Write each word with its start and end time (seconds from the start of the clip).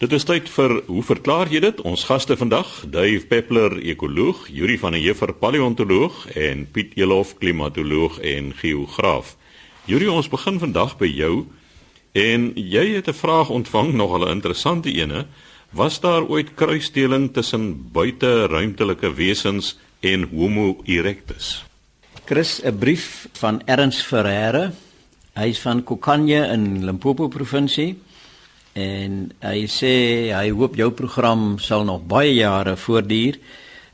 Dit 0.00 0.14
is 0.16 0.24
tyd 0.24 0.46
vir 0.48 0.72
hoe 0.86 1.02
verklaar 1.04 1.50
jy 1.52 1.60
dit? 1.60 1.80
Ons 1.84 2.06
gaste 2.08 2.32
vandag, 2.40 2.68
Dave 2.88 3.26
Peppler, 3.28 3.74
ekoloog, 3.92 4.46
Yuri 4.48 4.78
van 4.80 4.94
der 4.96 5.02
Heever, 5.02 5.34
paleontoloog 5.36 6.22
en 6.40 6.62
Piet 6.72 6.94
Elof, 6.96 7.34
klimatoloog 7.36 8.16
en 8.24 8.48
geograaf. 8.56 9.34
Yuri, 9.84 10.08
ons 10.08 10.32
begin 10.32 10.56
vandag 10.62 10.96
by 10.96 11.10
jou 11.12 11.44
en 12.16 12.48
jy 12.56 12.86
het 12.96 13.12
'n 13.12 13.20
vraag 13.20 13.52
ontvang, 13.52 13.92
nogal 13.92 14.24
'n 14.24 14.40
interessante 14.40 14.88
ene. 14.88 15.26
Was 15.70 16.00
daar 16.00 16.24
ooit 16.24 16.54
kruisdeling 16.54 17.32
tussen 17.32 17.92
buiteruimtelike 17.92 19.14
wesens 19.14 19.76
en 20.00 20.22
Homo 20.32 20.80
erectus? 20.84 21.64
Chris, 22.24 22.62
'n 22.64 22.78
brief 22.78 23.28
van 23.32 23.60
Ernst 23.66 24.02
Ferreira. 24.02 24.72
Hy 25.34 25.48
is 25.48 25.60
van 25.60 25.84
Kokanje 25.84 26.46
in 26.46 26.84
Limpopo 26.84 27.28
provinsie 27.28 27.98
en 28.72 29.32
hy 29.42 29.64
sê 29.66 29.94
hy 30.34 30.50
hoop 30.54 30.76
jou 30.78 30.90
program 30.94 31.58
sal 31.58 31.84
nog 31.84 32.06
baie 32.06 32.34
jare 32.34 32.76
voortduur 32.76 33.38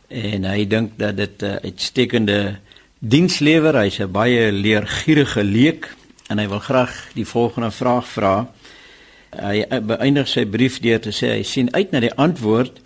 en 0.08 0.44
hy 0.44 0.66
dink 0.68 0.98
dat 0.98 1.16
dit 1.16 1.42
'n 1.42 1.58
uitstekende 1.64 2.58
diens 2.98 3.38
lewer. 3.40 3.74
Hy's 3.74 4.00
'n 4.00 4.12
baie 4.12 4.52
leergierige 4.52 5.44
leek 5.44 5.88
en 6.28 6.38
hy 6.38 6.48
wil 6.48 6.60
graag 6.60 6.92
die 7.14 7.26
volgende 7.26 7.70
vraag 7.70 8.06
vra. 8.08 8.48
Hy 9.36 9.66
beëindig 9.80 10.28
sy 10.28 10.44
brief 10.44 10.80
deur 10.80 11.00
te 11.00 11.10
sê 11.10 11.36
hy 11.36 11.42
sien 11.42 11.74
uit 11.74 11.92
na 11.92 12.00
die 12.00 12.14
antwoord 12.14 12.80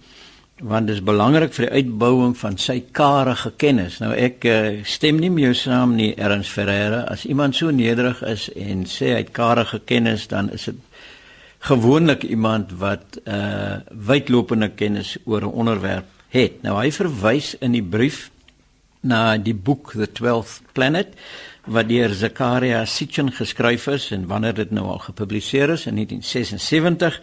want 0.60 0.86
dit 0.86 0.96
is 0.96 1.02
belangrik 1.02 1.54
vir 1.56 1.66
die 1.66 1.76
uitbouing 1.80 2.34
van 2.36 2.58
sy 2.58 2.82
karige 2.92 3.52
kennis. 3.56 3.98
Nou 4.00 4.12
ek 4.12 4.44
uh, 4.44 4.84
stem 4.84 5.16
nie 5.18 5.30
mee 5.30 5.54
saam 5.54 5.94
nie 5.96 6.14
Ernst 6.20 6.52
Ferreira 6.52 7.06
as 7.08 7.24
iemand 7.24 7.56
so 7.56 7.70
nederig 7.70 8.22
is 8.22 8.50
en 8.52 8.84
sê 8.84 9.14
hy 9.14 9.22
het 9.22 9.32
karige 9.32 9.80
kennis 9.88 10.26
dan 10.28 10.50
is 10.52 10.64
dit 10.68 10.76
gewoonlik 11.60 12.22
iemand 12.22 12.72
wat 12.80 13.20
uh 13.24 13.80
wydlopende 13.90 14.70
kennis 14.74 15.16
oor 15.24 15.42
'n 15.42 15.52
onderwerp 15.52 16.06
het. 16.28 16.62
Nou 16.62 16.78
hy 16.78 16.90
verwys 16.92 17.54
in 17.58 17.72
die 17.72 17.84
brief 17.84 18.30
na 19.00 19.36
die 19.36 19.54
boek 19.54 19.92
The 19.92 20.08
12th 20.08 20.72
Planet 20.72 21.14
wat 21.64 21.88
deur 21.88 22.14
Zakaria 22.14 22.84
Sitchin 22.84 23.32
geskryf 23.32 23.86
is 23.86 24.10
en 24.10 24.26
wanneer 24.26 24.54
dit 24.54 24.70
nou 24.70 24.86
al 24.86 24.98
gepubliseer 24.98 25.70
is 25.76 25.86
in 25.86 25.94
1976 25.94 27.20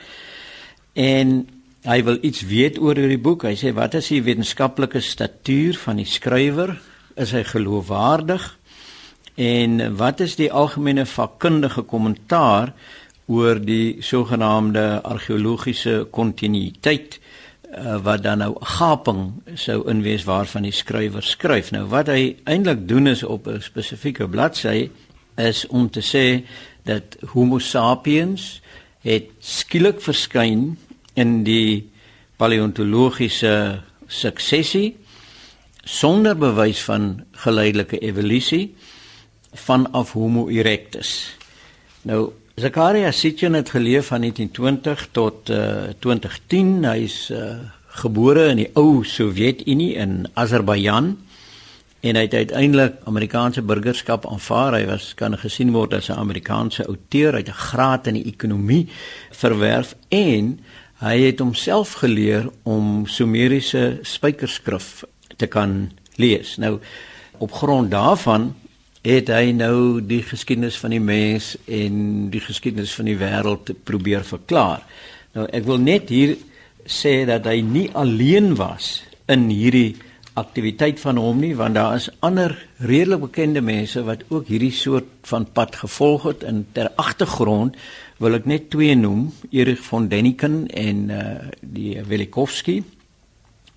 en 0.93 1.47
hy 1.87 2.03
wil 2.03 2.17
iets 2.21 2.41
weet 2.41 2.77
oor 2.81 2.95
hierdie 2.95 3.21
boek. 3.21 3.45
Hy 3.47 3.55
sê 3.55 3.73
wat 3.73 3.93
is 3.93 4.09
die 4.11 4.23
wetenskaplike 4.23 5.01
statuur 5.01 5.77
van 5.77 6.01
die 6.01 6.09
skrywer? 6.09 6.75
Is 7.15 7.31
hy 7.31 7.43
geloofwaardig? 7.47 8.57
En 9.37 9.95
wat 9.97 10.19
is 10.19 10.35
die 10.35 10.51
algemene 10.51 11.05
vakkundige 11.05 11.85
kommentaar 11.85 12.73
oor 13.27 13.59
die 13.59 13.97
sogenaamde 13.99 15.01
argeologiese 15.03 16.07
kontinuïteit 16.11 17.19
uh, 17.75 17.97
wat 18.03 18.23
dan 18.23 18.39
nou 18.43 18.53
gaping 18.77 19.41
sou 19.59 19.81
inwees 19.91 20.23
waarvan 20.27 20.63
die 20.67 20.75
skrywer 20.75 21.23
skryf. 21.23 21.71
Nou 21.75 21.85
wat 21.91 22.07
hy 22.11 22.37
eintlik 22.47 22.87
doen 22.87 23.07
is 23.11 23.23
op 23.23 23.47
'n 23.47 23.61
spesifieke 23.61 24.27
bladsy 24.27 24.89
is 25.35 25.67
om 25.67 25.89
te 25.89 26.01
sê 26.01 26.45
dat 26.83 27.17
Homo 27.33 27.59
sapiens 27.59 28.61
het 29.01 29.29
skielik 29.39 30.01
verskyn 30.01 30.77
in 31.13 31.43
die 31.43 31.89
paleontologiese 32.37 33.81
suksesie 34.07 34.95
sonder 35.83 36.37
bewys 36.37 36.83
van 36.83 37.25
geleidelike 37.31 37.99
evolusie 37.99 38.75
vanaf 39.53 40.11
Homo 40.11 40.47
erectus. 40.47 41.37
Nou 42.01 42.31
Zakaria 42.57 43.11
Sitchin 43.11 43.53
het 43.53 43.69
geleef 43.69 44.07
van 44.07 44.19
1920 44.19 45.07
tot 45.11 45.49
uh, 45.49 45.93
2010. 45.99 46.85
Hy's 46.89 47.29
uh, 47.29 47.51
gebore 48.01 48.47
in 48.49 48.57
die 48.57 48.71
ou 48.73 49.03
Sowjetunie 49.05 49.91
in 49.93 50.23
Azerbeidjan 50.33 51.11
en 52.01 52.17
hy 52.17 52.23
het 52.25 52.33
uiteindelik 52.33 52.97
Amerikaanse 53.05 53.61
burgerskap 53.61 54.25
aanvaar. 54.25 54.73
Hy 54.73 54.87
was 54.89 55.11
kan 55.13 55.37
gesien 55.37 55.69
word 55.75 55.93
as 55.93 56.09
'n 56.09 56.17
Amerikaanse 56.17 56.87
outeur, 56.89 57.37
hy 57.37 57.45
het 57.45 57.53
'n 57.53 57.61
graad 57.69 58.07
in 58.07 58.17
die 58.17 58.25
ekonomie 58.25 58.89
verwerf 59.29 59.93
en 60.09 60.59
hy 61.05 61.17
het 61.29 61.39
homself 61.39 61.93
geleer 62.01 62.49
om 62.63 63.05
Sumeriese 63.05 63.99
spykerskrif 64.01 65.03
te 65.37 65.45
kan 65.45 65.91
lees. 66.15 66.57
Nou 66.57 66.79
op 67.37 67.51
grond 67.51 67.91
daarvan 67.91 68.55
het 69.07 69.29
hy 69.31 69.53
nou 69.55 70.01
die 70.03 70.21
geskiedenis 70.25 70.77
van 70.81 70.91
die 70.91 71.03
mens 71.03 71.53
en 71.71 72.27
die 72.33 72.41
geskiedenis 72.43 72.95
van 72.97 73.07
die 73.07 73.15
wêreld 73.19 73.71
probeer 73.87 74.25
verklaar. 74.27 74.83
Nou 75.37 75.47
ek 75.47 75.63
wil 75.67 75.79
net 75.79 76.11
hier 76.11 76.35
sê 76.87 77.21
dat 77.27 77.47
hy 77.47 77.61
nie 77.63 77.87
alleen 77.95 78.55
was 78.59 78.97
in 79.31 79.47
hierdie 79.51 79.95
aktiwiteit 80.37 80.99
van 81.01 81.17
hom 81.17 81.39
nie 81.41 81.53
want 81.57 81.77
daar 81.77 81.95
is 81.97 82.09
ander 82.25 82.53
redelik 82.83 83.23
bekende 83.25 83.63
mense 83.65 84.03
wat 84.05 84.25
ook 84.29 84.51
hierdie 84.51 84.73
soort 84.75 85.09
van 85.29 85.47
pad 85.53 85.79
gevolg 85.81 86.27
het 86.29 86.43
en 86.47 86.65
ter 86.75 86.91
agtergrond 86.95 87.79
wil 88.21 88.37
ek 88.37 88.45
net 88.49 88.69
twee 88.73 88.95
noem 88.97 89.31
Erich 89.49 89.81
von 89.87 90.09
Däniken 90.11 90.65
en 90.67 91.09
uh, 91.09 91.23
die 91.61 91.97
Velikovsky 92.05 92.81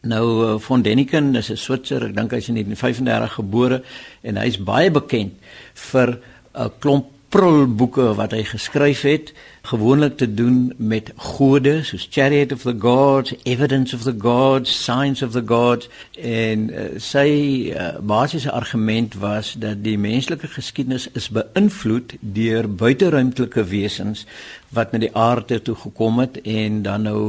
Nou 0.02 0.26
uh, 0.44 0.58
von 0.58 0.82
Deniken 0.82 1.34
is 1.36 1.50
'n 1.50 1.56
Switser, 1.56 2.06
ek 2.08 2.14
dink 2.16 2.32
hy's 2.32 2.48
in 2.48 2.56
1935 2.56 3.34
gebore 3.36 3.82
en 4.22 4.36
hy's 4.40 4.56
baie 4.56 4.90
bekend 4.90 5.36
vir 5.74 6.20
'n 6.54 6.70
klomp 6.80 7.19
prulboeke 7.30 8.08
wat 8.18 8.32
hy 8.34 8.42
geskryf 8.48 9.04
het, 9.06 9.30
gewoonlik 9.70 10.16
te 10.18 10.26
doen 10.34 10.72
met 10.76 11.12
gode 11.16 11.76
soos 11.86 12.08
Chariot 12.10 12.52
of 12.52 12.64
the 12.66 12.74
Gods, 12.74 13.34
Evidence 13.44 13.94
of 13.94 14.02
the 14.02 14.14
Gods, 14.18 14.72
Signs 14.84 15.22
of 15.22 15.32
the 15.36 15.42
Gods. 15.46 15.88
En 16.18 16.66
uh, 16.70 16.86
sy 16.98 17.28
uh, 17.70 17.92
basiese 18.02 18.50
argument 18.50 19.14
was 19.22 19.52
dat 19.62 19.84
die 19.84 19.98
menslike 19.98 20.50
geskiedenis 20.50 21.06
is 21.14 21.30
beïnvloed 21.30 22.16
deur 22.20 22.66
buiteruimtelike 22.66 23.64
wesens 23.70 24.26
wat 24.74 24.90
na 24.92 25.02
die 25.02 25.14
aarde 25.14 25.60
toe 25.62 25.76
gekom 25.78 26.18
het 26.22 26.40
en 26.42 26.82
dan 26.82 27.06
nou 27.06 27.22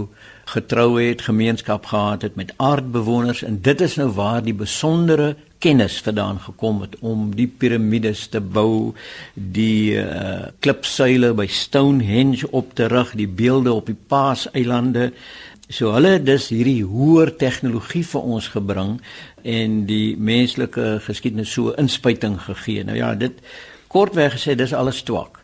getrou 0.51 0.97
het, 0.97 1.21
gemeenskap 1.21 1.85
gehad 1.93 2.25
het 2.25 2.35
met 2.35 2.53
aardbewoners. 2.57 3.43
En 3.43 3.61
dit 3.61 3.81
is 3.81 3.95
nou 3.95 4.09
waar 4.17 4.41
die 4.43 4.57
besondere 4.57 5.35
kennis 5.61 5.99
vandaan 6.01 6.39
gekom 6.41 6.81
het 6.83 6.97
om 7.05 7.29
die 7.37 7.47
piramides 7.47 8.25
te 8.33 8.41
bou, 8.41 8.93
die 9.35 9.97
uh, 10.01 10.49
klipsuile 10.59 11.33
by 11.37 11.47
Stonehenge 11.47 12.49
op 12.51 12.73
te 12.77 12.89
rig, 12.91 13.13
die 13.19 13.29
beelde 13.29 13.73
op 13.73 13.89
die 13.91 13.97
Paaseilande. 13.97 15.11
So 15.71 15.93
hulle 15.95 16.17
het 16.17 16.25
dus 16.27 16.49
hierdie 16.51 16.81
hoër 16.83 17.35
tegnologie 17.39 18.03
vir 18.07 18.31
ons 18.37 18.49
gebring 18.55 18.97
en 19.47 19.83
die 19.89 20.17
menslike 20.17 20.97
geskiedenis 21.05 21.53
so 21.55 21.75
inspuiting 21.79 22.39
gegee. 22.41 22.83
Nou 22.87 22.97
ja, 22.97 23.13
dit 23.15 23.37
kortweg 23.91 24.35
gesê 24.35 24.57
dis 24.57 24.73
alles 24.75 25.03
twak 25.07 25.41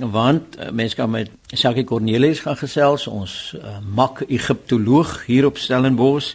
want 0.00 0.56
uh, 0.58 0.70
mense 0.70 0.96
kan 0.96 1.10
met 1.10 1.30
Sakie 1.52 1.84
Cornelius 1.84 2.40
gaan 2.40 2.56
gesels 2.56 3.06
ons 3.06 3.54
uh, 3.58 3.78
mak 3.84 4.22
Egiptoloog 4.28 5.26
hier 5.26 5.46
op 5.46 5.58
Stellenbosch 5.58 6.34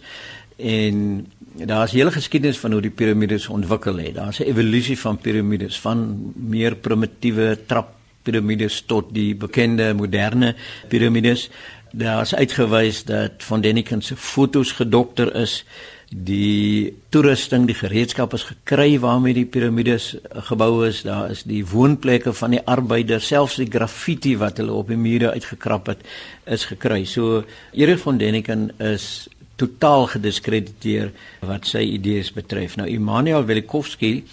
en 0.58 1.26
daar's 1.56 1.92
'n 1.92 1.98
hele 1.98 2.12
geskiedenis 2.12 2.58
van 2.58 2.72
hoe 2.72 2.82
die 2.82 2.92
piramides 2.92 3.48
ontwikkel 3.48 3.98
het. 3.98 4.16
Daar's 4.16 4.40
'n 4.40 4.44
evolusie 4.44 5.00
van 5.00 5.18
piramides 5.18 5.80
van 5.80 6.34
meer 6.36 6.76
primitiewe 6.76 7.58
trap 7.66 7.94
piramides 8.24 8.84
tot 8.86 9.14
die 9.14 9.36
bekende 9.36 9.94
moderne 9.94 10.56
piramides. 10.88 11.50
Daar's 11.92 12.36
uitgewys 12.36 13.04
dat 13.04 13.32
van 13.38 13.62
Deniken 13.62 14.02
se 14.02 14.16
fotos 14.16 14.72
gedokter 14.72 15.36
is 15.36 15.64
die 16.10 16.94
toerusting, 17.10 17.66
die 17.68 17.76
gereedskap 17.76 18.34
is 18.34 18.44
gekry 18.44 19.00
waarmee 19.00 19.34
die 19.34 19.46
piramides 19.46 20.16
gebou 20.50 20.86
is. 20.88 21.02
Daar 21.02 21.32
is 21.32 21.44
die 21.44 21.64
woonplekke 21.66 22.34
van 22.34 22.56
die 22.56 22.62
arbeiders, 22.66 23.28
selfs 23.28 23.56
die 23.56 23.70
graffiti 23.72 24.36
wat 24.38 24.58
hulle 24.62 24.76
op 24.76 24.92
die 24.92 25.00
mure 25.00 25.32
uitgekrap 25.32 25.88
het, 25.88 26.06
is 26.46 26.66
gekry. 26.66 27.06
So 27.06 27.44
Erich 27.74 28.00
von 28.00 28.20
Däniken 28.20 28.70
is 28.78 29.28
totaal 29.56 30.08
gediskrediteer 30.16 31.12
wat 31.40 31.68
sy 31.68 31.84
idees 31.96 32.32
betref. 32.36 32.76
Nou 32.76 32.88
Immanuel 32.90 33.46
Velikovsky 33.46 34.24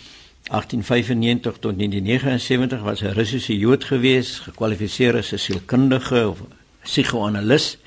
1895 0.51 1.59
tot 1.63 1.77
1979 1.79 2.83
was 2.83 3.01
'n 3.01 3.15
Russiese 3.15 3.59
Jood 3.59 3.85
gewees, 3.85 4.39
gekwalifiseer 4.39 5.17
as 5.17 5.33
'n 5.33 5.39
sielkundige 5.39 6.29
of 6.29 6.43
psigoanalis. 6.83 7.79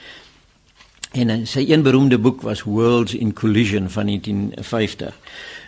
En 1.11 1.29
eh, 1.29 1.39
sy 1.43 1.65
een 1.67 1.81
beroemde 1.81 2.17
boek 2.17 2.41
was 2.41 2.63
Worlds 2.63 3.13
in 3.13 3.33
Collision 3.33 3.89
van 3.89 4.05
1950. 4.05 5.19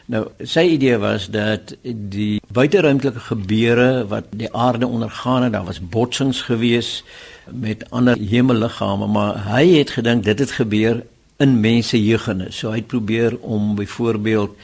Nou, 0.05 0.27
sy 0.39 0.59
idee 0.59 0.97
was 0.97 1.27
dat 1.27 1.75
die 1.83 2.41
buiteruimtelike 2.47 3.19
gebeure 3.19 4.07
wat 4.07 4.25
die 4.31 4.53
aarde 4.53 4.87
ondergaan 4.87 5.43
het, 5.43 5.51
daar 5.51 5.65
was 5.65 5.79
botsings 5.79 6.41
gewees 6.41 7.03
met 7.51 7.89
ander 7.89 8.17
hemelliggame, 8.17 9.07
maar 9.07 9.43
hy 9.51 9.67
het 9.67 9.89
gedink 9.89 10.23
dit 10.23 10.39
het 10.39 10.51
gebeur 10.51 11.03
in 11.37 11.59
mense 11.59 11.97
jeugene. 12.03 12.51
So 12.51 12.71
hy 12.71 12.81
het 12.81 12.91
probeer 12.91 13.37
om 13.39 13.75
byvoorbeeld 13.75 14.57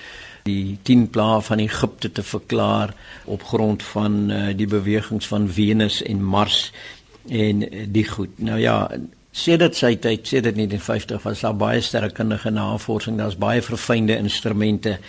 die 0.44 0.78
10 0.84 1.08
plaae 1.10 1.42
van 1.42 1.60
Egipte 1.64 2.12
te 2.12 2.24
verklaar 2.24 2.94
op 3.26 3.44
grond 3.44 3.84
van 3.84 4.32
uh, 4.32 4.46
die 4.58 4.68
bewegings 4.68 5.28
van 5.28 5.48
Venus 5.50 6.02
en 6.04 6.24
Mars 6.24 6.72
en 7.30 7.64
uh, 7.64 7.86
die 7.88 8.08
goed. 8.08 8.40
Nou 8.44 8.60
ja, 8.60 8.90
Sedert 9.34 9.74
sy 9.74 9.96
tyd, 9.98 10.28
sedert 10.30 10.54
1950 10.60 11.24
was 11.26 11.40
daar 11.42 11.56
baie 11.58 11.80
sterrekundige 11.82 12.52
navorsing, 12.54 13.16
daar's 13.18 13.38
baie 13.42 13.64
verfynde 13.66 14.14
instrumente 14.22 15.00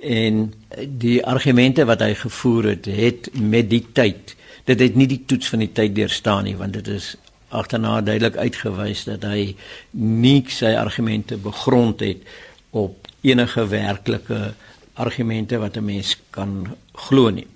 en 0.00 0.46
die 0.88 1.18
argumente 1.20 1.84
wat 1.84 2.00
hy 2.00 2.14
gevoer 2.16 2.70
het, 2.70 2.88
het 2.88 3.28
met 3.36 3.68
die 3.68 3.82
tyd, 3.92 4.32
dit 4.64 4.80
het 4.80 4.96
nie 4.96 5.08
die 5.10 5.20
toets 5.28 5.52
van 5.52 5.66
die 5.66 5.68
tyd 5.76 5.92
deurstaan 5.98 6.48
nie, 6.48 6.56
want 6.56 6.78
dit 6.78 6.88
is 6.94 7.10
agterna 7.54 8.00
duidelik 8.04 8.36
uitgewys 8.36 9.04
dat 9.08 9.24
hy 9.28 9.54
nie 10.00 10.44
sy 10.50 10.74
argumente 10.78 11.38
begrond 11.40 12.00
het 12.04 12.22
op 12.74 13.08
enige 13.22 13.66
werklike 13.70 14.54
argumente 14.94 15.58
wat 15.58 15.76
'n 15.76 15.84
mens 15.84 16.16
kan 16.30 16.76
glo 16.92 17.30
nie. 17.30 17.46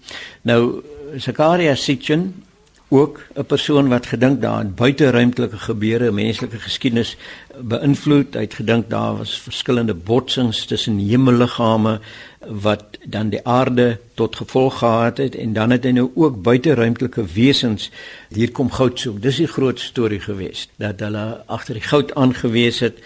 Nou 0.42 0.82
Zakaria 1.16 1.74
Sitchin 1.74 2.44
ook 2.88 3.20
'n 3.34 3.44
persoon 3.44 3.88
wat 3.88 4.06
gedink 4.06 4.40
daarin 4.40 4.74
buiteruimtelike 4.74 5.58
gebeure, 5.58 6.12
menslike 6.12 6.58
geskiedenis 6.58 7.16
beïnvloed. 7.60 8.34
Hy 8.34 8.40
het 8.40 8.54
gedink 8.54 8.90
daar 8.90 9.16
was 9.16 9.40
verskillende 9.40 9.94
botsings 9.94 10.64
tussen 10.64 10.98
hemelliggame 10.98 12.00
wat 12.40 12.84
dan 13.04 13.28
die 13.28 13.46
aarde 13.46 13.98
tot 14.14 14.36
gevolg 14.36 14.78
gehad 14.78 15.16
het 15.16 15.34
en 15.34 15.52
dan 15.52 15.70
het 15.70 15.84
hy 15.84 15.90
nou 15.90 16.10
ook 16.14 16.42
buiteruimtelike 16.42 17.24
wesens 17.34 17.90
hier 18.28 18.52
kom 18.52 18.70
goud 18.70 18.98
soek. 18.98 19.22
Dis 19.22 19.36
die 19.36 19.46
groot 19.46 19.80
storie 19.80 20.20
geweest 20.20 20.70
dat 20.76 21.00
hulle 21.00 21.42
agter 21.46 21.74
die 21.74 21.82
goud 21.82 22.14
aangewees 22.14 22.78
het 22.78 22.98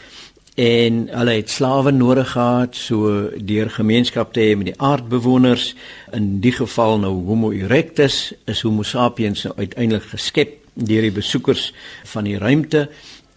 en 0.54 1.06
hulle 1.08 1.34
het 1.38 1.50
slawe 1.50 1.90
nodig 1.90 2.34
gehad 2.34 2.76
so 2.76 3.31
deur 3.40 3.70
gemeenskap 3.72 4.32
te 4.32 4.40
hê 4.40 4.56
met 4.56 4.69
die 4.72 4.81
aardbewoners. 4.81 5.72
In 6.12 6.40
die 6.44 6.52
geval 6.52 6.99
nou 7.00 7.12
homo 7.25 7.52
erectus 7.56 8.34
is 8.44 8.60
homo 8.60 8.84
sapiens 8.84 9.46
nou 9.46 9.54
uiteindelik 9.56 10.10
geskep 10.12 10.58
deur 10.75 11.02
die 11.08 11.14
besoekers 11.14 11.70
van 12.12 12.28
die 12.28 12.37
ruimte. 12.38 12.88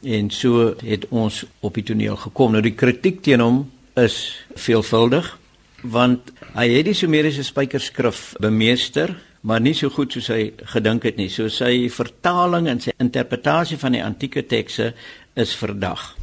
En 0.04 0.30
so 0.30 0.74
het 0.84 1.08
ons 1.10 1.46
op 1.62 1.80
die 1.80 1.84
toneel 1.84 2.20
gekom. 2.20 2.52
Nou 2.52 2.62
die 2.62 2.76
kritiek 2.76 3.24
teen 3.24 3.44
hom 3.44 3.64
is 3.96 4.36
veelvuldig 4.60 5.38
want 5.86 6.34
hy 6.56 6.66
het 6.72 6.88
die 6.88 6.98
sumeriese 6.98 7.44
spykerskrif 7.46 8.34
bemeester 8.42 9.14
maar 9.46 9.62
nie 9.62 9.76
so 9.78 9.94
goed 9.94 10.12
soos 10.12 10.32
hy 10.34 10.50
gedink 10.74 11.06
het 11.06 11.20
nie. 11.22 11.30
So 11.30 11.48
sy 11.54 11.88
vertaling 11.94 12.68
en 12.68 12.82
sy 12.82 12.96
interpretasie 13.00 13.80
van 13.80 13.96
die 13.96 14.04
antieke 14.04 14.44
tekste 14.50 14.92
is 15.38 15.56
verdag 15.56 16.16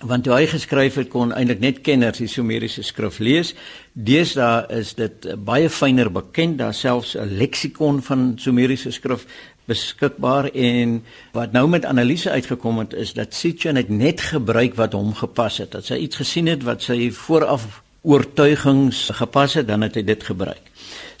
want 0.00 0.24
toe 0.24 0.32
hy 0.32 0.46
geskryf 0.48 0.96
het 0.96 1.10
kon 1.12 1.32
eintlik 1.36 1.60
net 1.60 1.80
kenners 1.84 2.20
die 2.22 2.28
Sumeriese 2.30 2.82
skrif 2.86 3.18
lees. 3.20 3.52
Deesdae 3.92 4.64
is 4.80 4.94
dit 4.96 5.26
baie 5.44 5.68
fyner 5.68 6.10
bekend, 6.12 6.58
daar 6.58 6.74
selfs 6.74 7.16
'n 7.16 7.36
leksikon 7.36 8.02
van 8.02 8.32
Sumeriese 8.36 8.90
skrif 8.90 9.26
beskikbaar 9.70 10.50
en 10.54 11.02
wat 11.32 11.52
nou 11.52 11.68
met 11.68 11.84
analise 11.84 12.30
uitgekom 12.30 12.78
het 12.78 12.92
is 12.94 13.12
dat 13.12 13.34
Sitchin 13.34 13.76
het 13.76 13.88
net 13.88 14.20
gebruik 14.20 14.74
wat 14.74 14.92
hom 14.92 15.14
gepas 15.14 15.58
het. 15.58 15.70
Dat 15.70 15.84
sy 15.84 15.94
iets 15.94 16.16
gesien 16.16 16.46
het 16.46 16.62
wat 16.62 16.82
sy 16.82 17.10
vooraf 17.10 17.82
oortuigings 18.02 19.10
gepas 19.12 19.54
het, 19.54 19.68
dan 19.68 19.80
het 19.80 19.94
hy 19.94 20.02
dit 20.02 20.22
gebruik. 20.24 20.69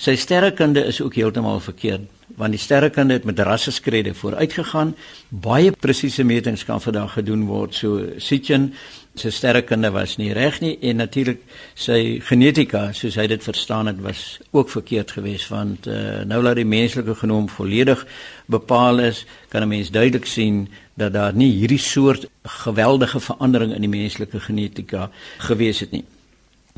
Sy 0.00 0.14
sterrekunde 0.16 0.80
is 0.88 1.00
ook 1.04 1.14
heeltemal 1.14 1.60
verkeerd 1.60 2.08
want 2.38 2.54
die 2.54 2.60
sterrekunde 2.62 3.16
het 3.18 3.24
met 3.24 3.38
rasseskrede 3.38 4.14
vooruitgegaan. 4.14 4.94
Baie 5.28 5.72
presiese 5.72 6.24
metings 6.24 6.64
kan 6.64 6.80
vandag 6.80 7.12
gedoen 7.18 7.42
word. 7.48 7.74
So 7.74 8.06
Sitchin 8.16 8.70
se 9.14 9.30
sterrekunde 9.30 9.90
was 9.90 10.14
nie 10.16 10.30
reg 10.32 10.60
nie 10.62 10.76
en 10.80 11.02
natuurlik 11.02 11.42
sy 11.74 12.20
genetika, 12.24 12.92
soos 12.96 13.18
hy 13.18 13.26
dit 13.28 13.42
verstaan 13.44 13.90
het, 13.90 13.98
was 14.00 14.38
ook 14.50 14.70
verkeerd 14.70 15.10
geweest 15.18 15.50
want 15.50 15.88
uh, 15.90 16.22
nou 16.24 16.38
dat 16.46 16.56
die 16.56 16.64
menslike 16.64 17.18
genoom 17.18 17.50
volledig 17.50 18.06
bepaal 18.46 19.02
is, 19.10 19.24
kan 19.50 19.62
'n 19.62 19.68
mens 19.68 19.90
duidelik 19.90 20.26
sien 20.26 20.68
dat 20.94 21.12
daar 21.12 21.34
nie 21.34 21.50
hierdie 21.50 21.82
soort 21.82 22.28
geweldige 22.42 23.20
verandering 23.20 23.74
in 23.74 23.80
die 23.80 23.96
menslike 24.00 24.40
genetika 24.40 25.10
gewees 25.38 25.80
het 25.80 25.90
nie. 25.90 26.04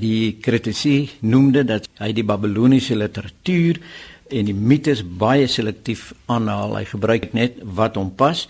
Die 0.00 0.38
kritisie 0.40 1.10
noemde 1.20 1.64
dat 1.64 1.88
hy 2.00 2.12
die 2.12 2.24
Babiloniese 2.24 2.96
literatuur 2.96 3.80
en 4.32 4.48
die 4.48 4.56
mites 4.56 5.02
baie 5.04 5.46
selektief 5.50 6.12
aanhaal. 6.32 6.76
Hy 6.80 6.84
gebruik 6.92 7.32
net 7.36 7.58
wat 7.62 7.98
hom 8.00 8.12
pas 8.16 8.46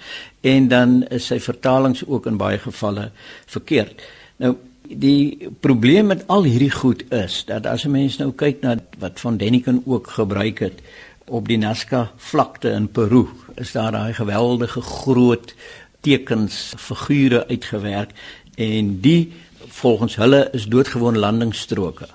en 0.46 0.68
dan 0.68 1.00
is 1.10 1.26
sy 1.30 1.40
vertalings 1.42 2.04
ook 2.06 2.28
in 2.30 2.38
baie 2.40 2.60
gevalle 2.62 3.10
verkeerd. 3.46 4.02
Nou 4.42 4.56
die 4.92 5.48
probleem 5.64 6.10
met 6.10 6.24
al 6.28 6.44
hierdie 6.44 6.72
goed 6.74 7.04
is 7.14 7.44
dat 7.48 7.66
as 7.66 7.84
'n 7.86 7.90
mens 7.90 8.18
nou 8.18 8.32
kyk 8.32 8.60
na 8.62 8.76
wat 8.98 9.20
van 9.20 9.36
Deniken 9.36 9.82
ook 9.86 10.06
gebruik 10.06 10.58
het 10.58 10.82
op 11.26 11.48
die 11.48 11.56
Nazca 11.56 12.12
vlakte 12.16 12.70
in 12.70 12.88
Peru, 12.88 13.26
is 13.56 13.72
daar 13.72 13.92
daai 13.92 14.12
geweldige 14.14 14.80
groot 14.80 15.54
tekens 16.00 16.74
figure 16.76 17.46
uitgewerk 17.48 18.10
en 18.54 19.00
die 19.00 19.32
volgens 19.72 20.16
hulle 20.16 20.48
is 20.52 20.66
doodgewone 20.68 21.18
landingsstroke. 21.18 22.06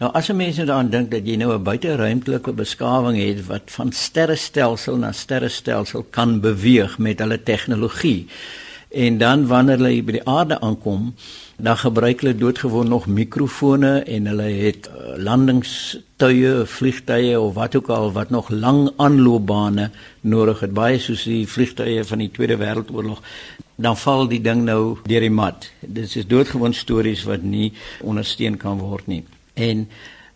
Nou 0.00 0.12
as 0.12 0.28
'n 0.28 0.36
mens 0.36 0.56
nou 0.56 0.66
daaraan 0.66 0.90
dink 0.90 1.10
dat 1.10 1.26
jy 1.26 1.36
nou 1.36 1.52
'n 1.54 1.62
buiteruimtelike 1.62 2.52
beskawing 2.52 3.18
het 3.18 3.46
wat 3.46 3.62
van 3.66 3.92
sterrestelsel 3.92 4.96
na 4.96 5.12
sterrestelsel 5.12 6.06
kan 6.10 6.40
beweeg 6.40 6.98
met 6.98 7.18
hulle 7.18 7.42
tegnologie. 7.42 8.26
En 8.90 9.18
dan 9.18 9.46
wanneer 9.46 9.76
hulle 9.76 10.02
by 10.02 10.12
die 10.12 10.26
aarde 10.26 10.60
aankom, 10.60 11.14
dan 11.56 11.76
gebruik 11.76 12.20
hulle 12.20 12.36
doodgewoon 12.36 12.88
nog 12.88 13.06
mikrofone 13.06 14.02
en 14.02 14.26
hulle 14.26 14.42
het 14.42 14.88
uh, 14.88 15.14
landingstuie, 15.16 16.64
vliegtuie 16.64 17.40
of 17.40 17.54
wat 17.54 17.76
ook 17.76 17.88
al 17.88 18.12
wat 18.12 18.30
nog 18.30 18.48
lang 18.48 18.90
aanloopbane 18.96 19.90
nodig 20.20 20.60
het, 20.60 20.72
baie 20.72 20.98
soos 20.98 21.22
die 21.22 21.46
vliegtuie 21.48 22.04
van 22.04 22.18
die 22.18 22.30
Tweede 22.30 22.56
Wêreldoorlog 22.56 23.22
dan 23.80 23.96
val 23.96 24.26
die 24.28 24.40
ding 24.44 24.64
nou 24.68 24.98
deur 25.08 25.24
die 25.24 25.32
mat. 25.32 25.70
Dit 25.80 26.16
is 26.16 26.26
doodgewoon 26.28 26.74
stories 26.76 27.24
wat 27.28 27.42
nie 27.42 27.72
ondersteun 28.04 28.58
kan 28.60 28.78
word 28.78 29.06
nie. 29.08 29.22
En 29.54 29.86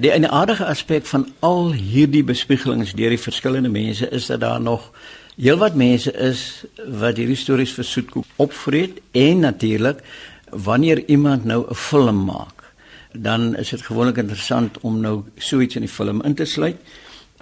die 0.03 0.11
ene 0.11 0.31
aardige 0.33 0.67
aspek 0.67 1.07
van 1.07 1.29
al 1.45 1.73
hierdie 1.77 2.25
bespiegelings 2.25 2.95
deur 2.97 3.13
die 3.15 3.21
verskillende 3.21 3.71
mense 3.73 4.09
is 4.11 4.31
dat 4.33 4.41
daar 4.41 4.61
nog 4.61 4.91
heelwat 5.37 5.75
mense 5.75 6.13
is 6.13 6.65
wat 7.01 7.19
hierdie 7.21 7.39
stories 7.39 7.75
vir 7.77 7.87
soetkoek 7.89 8.43
opvreet 8.43 9.01
en 9.13 9.45
natuurlik 9.45 10.03
wanneer 10.51 11.03
iemand 11.11 11.45
nou 11.45 11.65
'n 11.69 11.75
film 11.75 12.25
maak 12.25 12.65
dan 13.13 13.57
is 13.57 13.71
dit 13.71 13.83
gewoonlik 13.83 14.17
interessant 14.17 14.79
om 14.81 15.01
nou 15.01 15.23
so 15.39 15.61
iets 15.61 15.75
in 15.75 15.87
die 15.87 15.91
film 15.91 16.23
in 16.23 16.35
te 16.35 16.45
sluit 16.45 16.77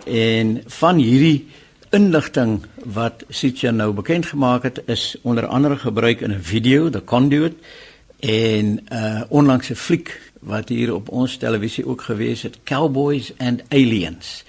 en 0.05 0.63
van 0.67 0.97
hierdie 0.97 1.47
inligting 1.93 2.63
wat 2.89 3.25
Sitja 3.29 3.71
nou 3.71 3.91
bekend 3.93 4.27
gemaak 4.27 4.63
het 4.65 4.81
is 4.87 5.17
onder 5.23 5.47
andere 5.47 5.77
gebruik 5.77 6.21
in 6.21 6.33
'n 6.33 6.43
video 6.43 6.91
The 6.91 7.05
Conduit 7.05 7.55
en 8.21 8.67
'n 8.67 8.81
uh, 8.93 9.23
onlangse 9.29 9.77
fliek 9.77 10.21
wat 10.41 10.69
hier 10.69 10.95
op 10.95 11.09
ons 11.09 11.37
televisie 11.37 11.87
ook 11.87 12.03
gewees 12.03 12.43
het 12.43 12.59
Cowboys 12.65 13.33
and 13.39 13.63
Aliens. 13.69 14.45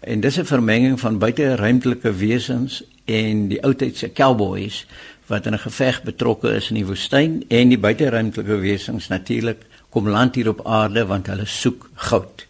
En 0.00 0.20
dis 0.20 0.36
'n 0.38 0.44
vermenging 0.44 1.00
van 1.00 1.18
buiteruimtelike 1.18 2.12
wesens 2.12 2.84
en 3.04 3.48
die 3.48 3.62
oudtydse 3.62 4.12
cowboys 4.12 4.86
wat 5.26 5.46
in 5.46 5.52
'n 5.52 5.58
geveg 5.58 6.02
betrokke 6.02 6.54
is 6.54 6.68
in 6.68 6.74
die 6.74 6.86
woestyn 6.86 7.44
en 7.48 7.68
die 7.68 7.78
buiteruimtelike 7.78 8.56
wesens 8.56 9.08
natuurlik 9.08 9.62
kom 9.88 10.08
land 10.08 10.34
hier 10.34 10.48
op 10.48 10.66
aarde 10.66 11.06
want 11.06 11.26
hulle 11.26 11.46
soek 11.46 11.90
goud. 11.94 12.46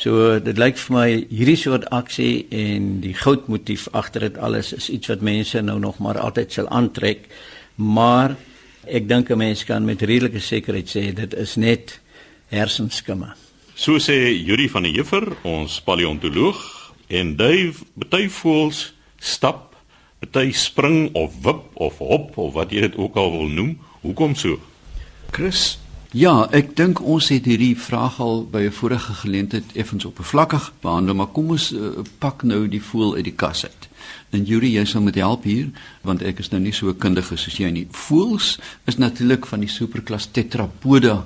So 0.00 0.38
dit 0.40 0.58
lyk 0.58 0.78
vir 0.80 0.94
my 0.94 1.08
hierdie 1.28 1.58
soort 1.60 1.84
aksie 1.92 2.46
en 2.50 3.00
die 3.04 3.14
goudmotief 3.14 3.88
agter 3.92 4.28
dit 4.28 4.38
alles 4.38 4.72
is 4.72 4.88
iets 4.90 5.10
wat 5.12 5.20
mense 5.20 5.60
nou 5.60 5.78
nog 5.78 5.98
maar 5.98 6.18
altyd 6.18 6.52
sal 6.52 6.68
aantrek. 6.68 7.28
Maar 7.76 8.36
ek 8.86 9.08
dink 9.08 9.30
'n 9.30 9.38
mens 9.38 9.64
kan 9.64 9.84
met 9.84 10.02
redelike 10.02 10.40
sekerheid 10.40 10.88
sê 10.88 11.12
dit 11.14 11.34
is 11.34 11.56
net 11.56 12.00
hersenskimme. 12.48 13.34
So 13.74 13.98
sê 13.98 14.32
Yuri 14.46 14.68
van 14.68 14.82
der 14.82 14.92
Heever, 14.92 15.36
ons 15.42 15.80
paleontoloog, 15.80 16.92
en 17.08 17.36
Dave 17.36 17.84
betuivoels 17.94 18.92
stap, 19.18 19.76
bety 20.20 20.52
spring 20.52 21.14
of 21.14 21.34
wip 21.42 21.64
of 21.74 21.98
hop 21.98 22.36
of 22.38 22.52
wat 22.54 22.70
jy 22.70 22.80
dit 22.80 22.96
ook 22.96 23.16
al 23.16 23.30
wil 23.30 23.48
noem. 23.48 23.78
Hoekom 24.02 24.34
so? 24.34 24.60
Chris 25.30 25.81
Ja, 26.12 26.42
ek 26.52 26.74
dink 26.76 26.98
ons 27.00 27.30
het 27.32 27.46
hierdie 27.48 27.72
vraag 27.72 28.18
al 28.20 28.42
by 28.44 28.66
'n 28.68 28.72
vorige 28.76 29.14
geleentheid 29.24 29.64
effens 29.72 30.04
oppervlakkig 30.04 30.72
behandel, 30.82 31.14
maar 31.14 31.32
kom 31.32 31.50
ons 31.50 31.72
uh, 31.72 32.04
pak 32.18 32.42
nou 32.42 32.68
die 32.68 32.82
voël 32.82 33.14
uit 33.14 33.24
die 33.24 33.32
kas 33.32 33.64
uit. 33.64 33.88
En 34.30 34.44
Yuri, 34.44 34.72
jy 34.76 34.84
sal 34.84 35.00
met 35.00 35.14
help 35.14 35.44
hier, 35.44 35.70
want 36.02 36.22
ek 36.22 36.38
is 36.38 36.50
nou 36.50 36.60
nie 36.60 36.72
so 36.72 36.92
kundig 36.92 37.26
soos 37.26 37.56
jy 37.56 37.70
nie. 37.70 37.86
Voëls 37.90 38.58
is 38.84 38.96
natuurlik 38.96 39.46
van 39.46 39.60
die 39.60 39.68
superklas 39.68 40.26
Tetrapoda 40.26 41.24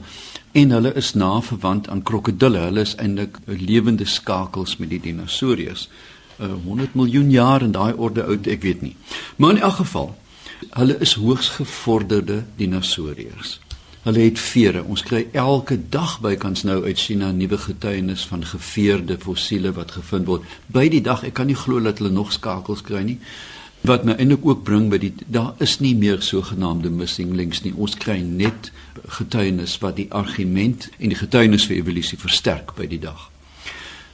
en 0.53 0.71
hulle 0.71 0.95
is 0.95 1.15
na 1.15 1.41
verwant 1.41 1.89
aan 1.89 2.03
krokodille. 2.03 2.59
Hulle 2.59 2.81
is 2.81 2.95
eintlik 2.95 3.39
lewende 3.47 4.05
skakels 4.05 4.77
met 4.77 4.91
die 4.91 5.01
dinosourus. 5.01 5.89
Uh, 6.39 6.55
100 6.65 6.95
miljoen 6.95 7.31
jaar 7.31 7.63
in 7.63 7.73
daai 7.73 7.93
orde 7.93 8.23
oud, 8.23 8.47
ek 8.47 8.63
weet 8.63 8.83
nie. 8.83 8.97
Maar 9.37 9.51
in 9.51 9.63
elk 9.63 9.83
geval, 9.83 10.15
hulle 10.71 10.99
is 11.01 11.15
hoogs 11.15 11.49
gevorderde 11.49 12.45
dinosourus. 12.57 13.66
Hulle 14.07 14.21
het 14.23 14.39
vere. 14.39 14.85
Ons 14.87 15.03
kry 15.03 15.25
elke 15.35 15.75
dag 15.91 16.21
bykans 16.23 16.61
nou 16.63 16.77
uit 16.85 17.01
China 17.01 17.33
nuwe 17.35 17.59
getuienis 17.59 18.23
van 18.31 18.45
geveerde 18.47 19.17
fossiele 19.19 19.73
wat 19.75 19.97
gevind 19.97 20.29
word. 20.31 20.45
By 20.71 20.85
die 20.93 21.01
dag, 21.03 21.25
ek 21.27 21.35
kan 21.41 21.51
nie 21.51 21.59
glo 21.59 21.83
dat 21.83 21.99
hulle 21.99 22.13
nog 22.15 22.31
skakels 22.31 22.85
kry 22.87 23.03
nie. 23.03 23.17
Wat 23.83 24.07
my 24.07 24.15
eintlik 24.15 24.47
ook 24.47 24.63
bring 24.63 24.87
by 24.95 25.01
die 25.03 25.11
daar 25.27 25.59
is 25.59 25.81
nie 25.83 25.97
meer 25.99 26.23
sogenaamde 26.23 26.95
missing 26.95 27.35
links 27.35 27.65
nie. 27.67 27.75
Ons 27.75 27.99
kry 27.99 28.21
net 28.23 28.71
getuienis 29.19 29.75
wat 29.83 29.99
die 29.99 30.07
argument 30.15 30.87
en 31.01 31.11
die 31.11 31.19
getuienis 31.19 31.67
vir 31.67 31.81
evolusie 31.81 32.23
versterk 32.23 32.77
by 32.79 32.87
die 32.87 33.03
dag. 33.03 33.27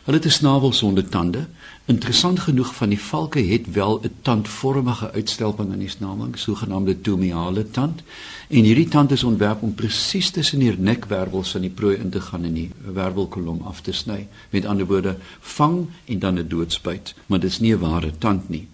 Hulle 0.03 0.17
het 0.17 0.27
'n 0.27 0.31
snavel 0.31 0.73
sonder 0.73 1.09
tande. 1.09 1.47
Interessant 1.85 2.41
genoeg 2.41 2.75
van 2.75 2.89
die 2.89 3.01
valke 3.01 3.41
het 3.41 3.73
wel 3.73 4.01
'n 4.01 4.11
tandvormige 4.23 5.13
uitstelping 5.13 5.73
in 5.73 5.79
die 5.79 5.89
snavel, 5.89 6.29
sogenaamde 6.35 7.01
tomiale 7.01 7.71
tand. 7.71 8.03
En 8.49 8.65
hierdie 8.65 8.89
tand 8.89 9.11
is 9.11 9.25
ontwerp 9.25 9.63
om 9.63 9.75
presies 9.75 10.31
tussen 10.31 10.59
die 10.59 10.79
nekwervels 10.79 11.51
van 11.51 11.61
die 11.61 11.71
prooi 11.71 11.97
in 11.97 12.11
te 12.11 12.21
gaan 12.21 12.45
en 12.45 12.53
die 12.53 12.71
wervelkolom 12.95 13.61
af 13.65 13.81
te 13.81 13.93
sny. 13.93 14.29
Met 14.51 14.65
ander 14.65 14.87
woorde, 14.87 15.17
vang 15.41 15.87
en 16.05 16.19
dan 16.19 16.39
'n 16.39 16.49
doodspuit, 16.49 17.15
maar 17.27 17.41
dit 17.41 17.51
is 17.51 17.61
nie 17.61 17.75
'n 17.75 17.79
ware 17.79 18.13
tand 18.19 18.49
nie. 18.49 18.69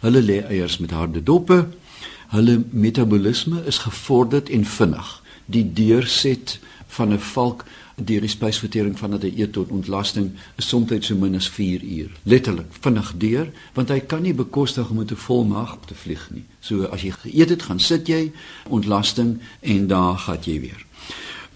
Hulle 0.00 0.22
lê 0.22 0.44
eiers 0.46 0.78
met 0.78 0.90
harde 0.90 1.22
doppe. 1.22 1.68
Hulle 2.28 2.64
metabolisme 2.70 3.62
is 3.66 3.78
gevorderd 3.78 4.48
en 4.48 4.64
vinnig. 4.64 5.22
Die 5.46 5.72
deurset 5.72 6.58
van 6.86 7.12
'n 7.12 7.18
valk 7.18 7.64
deur 7.94 8.20
die 8.20 8.30
spysvertering 8.30 8.98
van 8.98 9.14
dat 9.14 9.22
hy 9.22 9.32
eet 9.36 9.52
tot 9.54 9.70
ontlasting 9.74 10.32
is 10.58 10.68
soms 10.68 10.92
so 11.06 11.14
min 11.14 11.36
as 11.38 11.48
4 11.48 11.82
uur. 11.82 12.10
Letterlik 12.22 12.72
vinnig 12.80 13.12
deur 13.18 13.50
want 13.74 13.88
hy 13.88 14.00
kan 14.00 14.22
nie 14.22 14.34
bekostig 14.34 14.90
om 14.90 14.96
met 14.96 15.10
'n 15.10 15.16
vol 15.16 15.44
maag 15.44 15.78
te 15.86 15.94
vlieg 15.94 16.30
nie. 16.30 16.44
So 16.60 16.84
as 16.84 17.02
jy 17.02 17.10
geëet 17.10 17.50
het, 17.50 17.62
gaan 17.62 17.80
sit 17.80 18.08
jy 18.08 18.32
ontlasting 18.68 19.40
en 19.60 19.86
daar 19.86 20.18
gaan 20.18 20.38
jy 20.42 20.60
weer. 20.60 20.86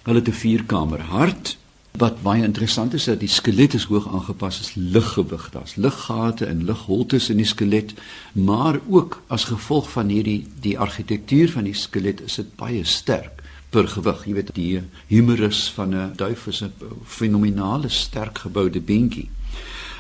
Hulle 0.03 0.21
'n 0.21 0.33
vierkamer 0.33 1.01
hart 1.01 1.57
wat 1.99 2.23
baie 2.23 2.43
interessant 2.43 2.95
is 2.95 3.05
dat 3.05 3.21
die 3.21 3.29
skelet 3.29 3.75
is 3.75 3.85
hoog 3.85 4.09
aangepas 4.09 4.61
is 4.61 4.75
liggewig. 4.75 5.51
Daar's 5.51 5.75
liggate 5.75 6.47
en 6.47 6.65
ligholtes 6.65 7.29
in 7.31 7.37
die 7.37 7.47
skelet, 7.47 7.95
maar 8.33 8.79
ook 8.89 9.23
as 9.27 9.45
gevolg 9.45 9.91
van 9.91 10.09
hierdie 10.09 10.47
die 10.61 10.79
argitektuur 10.79 11.51
van 11.51 11.65
die 11.65 11.75
skelet 11.75 12.21
is 12.21 12.35
dit 12.35 12.57
baie 12.57 12.85
sterk 12.85 13.38
per 13.71 13.89
gewig. 13.89 14.25
Jy 14.27 14.35
weet 14.35 14.55
die 14.55 14.83
humerus 15.09 15.69
van 15.77 15.95
'n 15.95 16.13
duif 16.17 16.47
is 16.47 16.63
'n 16.63 16.73
fenominale 17.05 17.89
sterk 17.89 18.39
geboude 18.39 18.81
beentjie. 18.81 19.29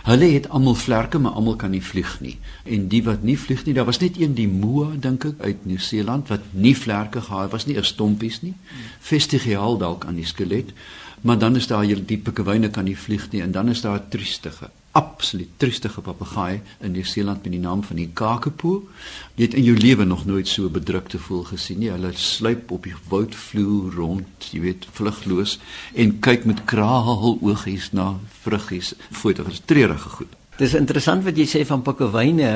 Hulle 0.03 0.25
het 0.25 0.49
almal 0.49 0.75
vlerke, 0.75 1.19
maar 1.19 1.33
almal 1.33 1.57
kan 1.57 1.71
nie 1.71 1.83
vlieg 1.85 2.21
nie. 2.21 2.39
En 2.65 2.89
die 2.89 3.03
wat 3.05 3.23
nie 3.23 3.39
vlieg 3.39 3.65
nie, 3.65 3.75
daar 3.75 3.85
was 3.85 3.99
net 3.99 4.21
een 4.21 4.35
die 4.35 4.49
moa 4.49 4.95
dink 4.97 5.25
ek 5.25 5.41
uit 5.41 5.67
Nieu-Seeland 5.67 6.29
wat 6.29 6.41
nie 6.51 6.77
vlerke 6.77 7.21
gehad 7.21 7.51
was 7.51 7.67
nie, 7.67 7.75
eers 7.75 7.89
stompies 7.89 8.41
nie. 8.43 8.55
Vestigiaal 9.01 9.79
dalk 9.79 10.05
aan 10.05 10.15
die 10.15 10.25
skelet, 10.25 10.73
maar 11.21 11.39
dan 11.39 11.57
is 11.57 11.67
daar 11.67 11.85
hier 11.85 12.07
die 12.07 12.19
pikkewyne 12.19 12.71
kan 12.71 12.85
nie 12.85 12.97
vlieg 12.97 13.31
nie 13.31 13.43
en 13.43 13.53
dan 13.53 13.69
is 13.69 13.81
daar 13.81 13.99
'n 14.01 14.09
triestige 14.09 14.71
absoluut 14.97 15.50
triestige 15.57 16.00
papegaai 16.00 16.61
in 16.80 16.92
Nieu-Seeland 16.92 17.42
met 17.42 17.52
die 17.52 17.61
naam 17.61 17.83
van 17.85 18.00
die 18.00 18.09
kakapo. 18.14 18.88
Jy 19.37 19.45
het 19.45 19.54
in 19.54 19.66
jou 19.66 19.76
lewe 19.76 20.04
nog 20.04 20.25
nooit 20.26 20.49
so 20.49 20.71
bedrukte 20.73 21.18
voel 21.18 21.45
gesien 21.50 21.78
nie. 21.83 21.92
Hulle 21.92 22.12
sluip 22.16 22.73
op 22.75 22.88
die 22.88 22.97
woudvloer 23.09 23.95
rond, 23.95 24.50
jy 24.50 24.64
weet, 24.64 24.88
vlugloos 24.97 25.59
en 25.95 26.18
kyk 26.25 26.49
met 26.49 26.64
kraal 26.64 27.38
oogies 27.40 27.92
na 27.92 28.14
vruggies. 28.42 28.95
Foto, 29.11 29.45
dit 29.47 29.59
is 29.59 29.64
treurige 29.64 30.16
goed. 30.18 30.38
Dis 30.59 30.73
interessant 30.75 31.23
wat 31.23 31.37
jy 31.38 31.45
sê 31.47 31.61
van 31.62 31.85
pikkewyne 31.87 32.49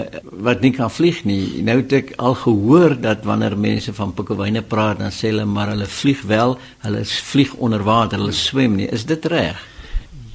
wat 0.42 0.64
nie 0.64 0.72
kan 0.74 0.90
vlieg 0.90 1.20
nie. 1.22 1.60
Nou 1.62 1.76
het 1.78 1.92
ek 1.94 2.08
al 2.18 2.34
gehoor 2.40 2.96
dat 2.98 3.22
wanneer 3.28 3.54
mense 3.54 3.94
van 3.94 4.10
pikkewyne 4.18 4.64
praat, 4.66 4.98
dan 4.98 5.14
sê 5.14 5.30
hulle 5.30 5.46
maar 5.46 5.70
hulle 5.70 5.86
vlieg 5.86 6.24
wel, 6.26 6.56
hulle 6.82 7.04
vlieg 7.06 7.54
onder 7.62 7.84
water, 7.86 8.18
hulle 8.18 8.34
swem 8.34 8.74
nie. 8.80 8.90
Is 8.90 9.06
dit 9.06 9.30
reg? 9.30 9.60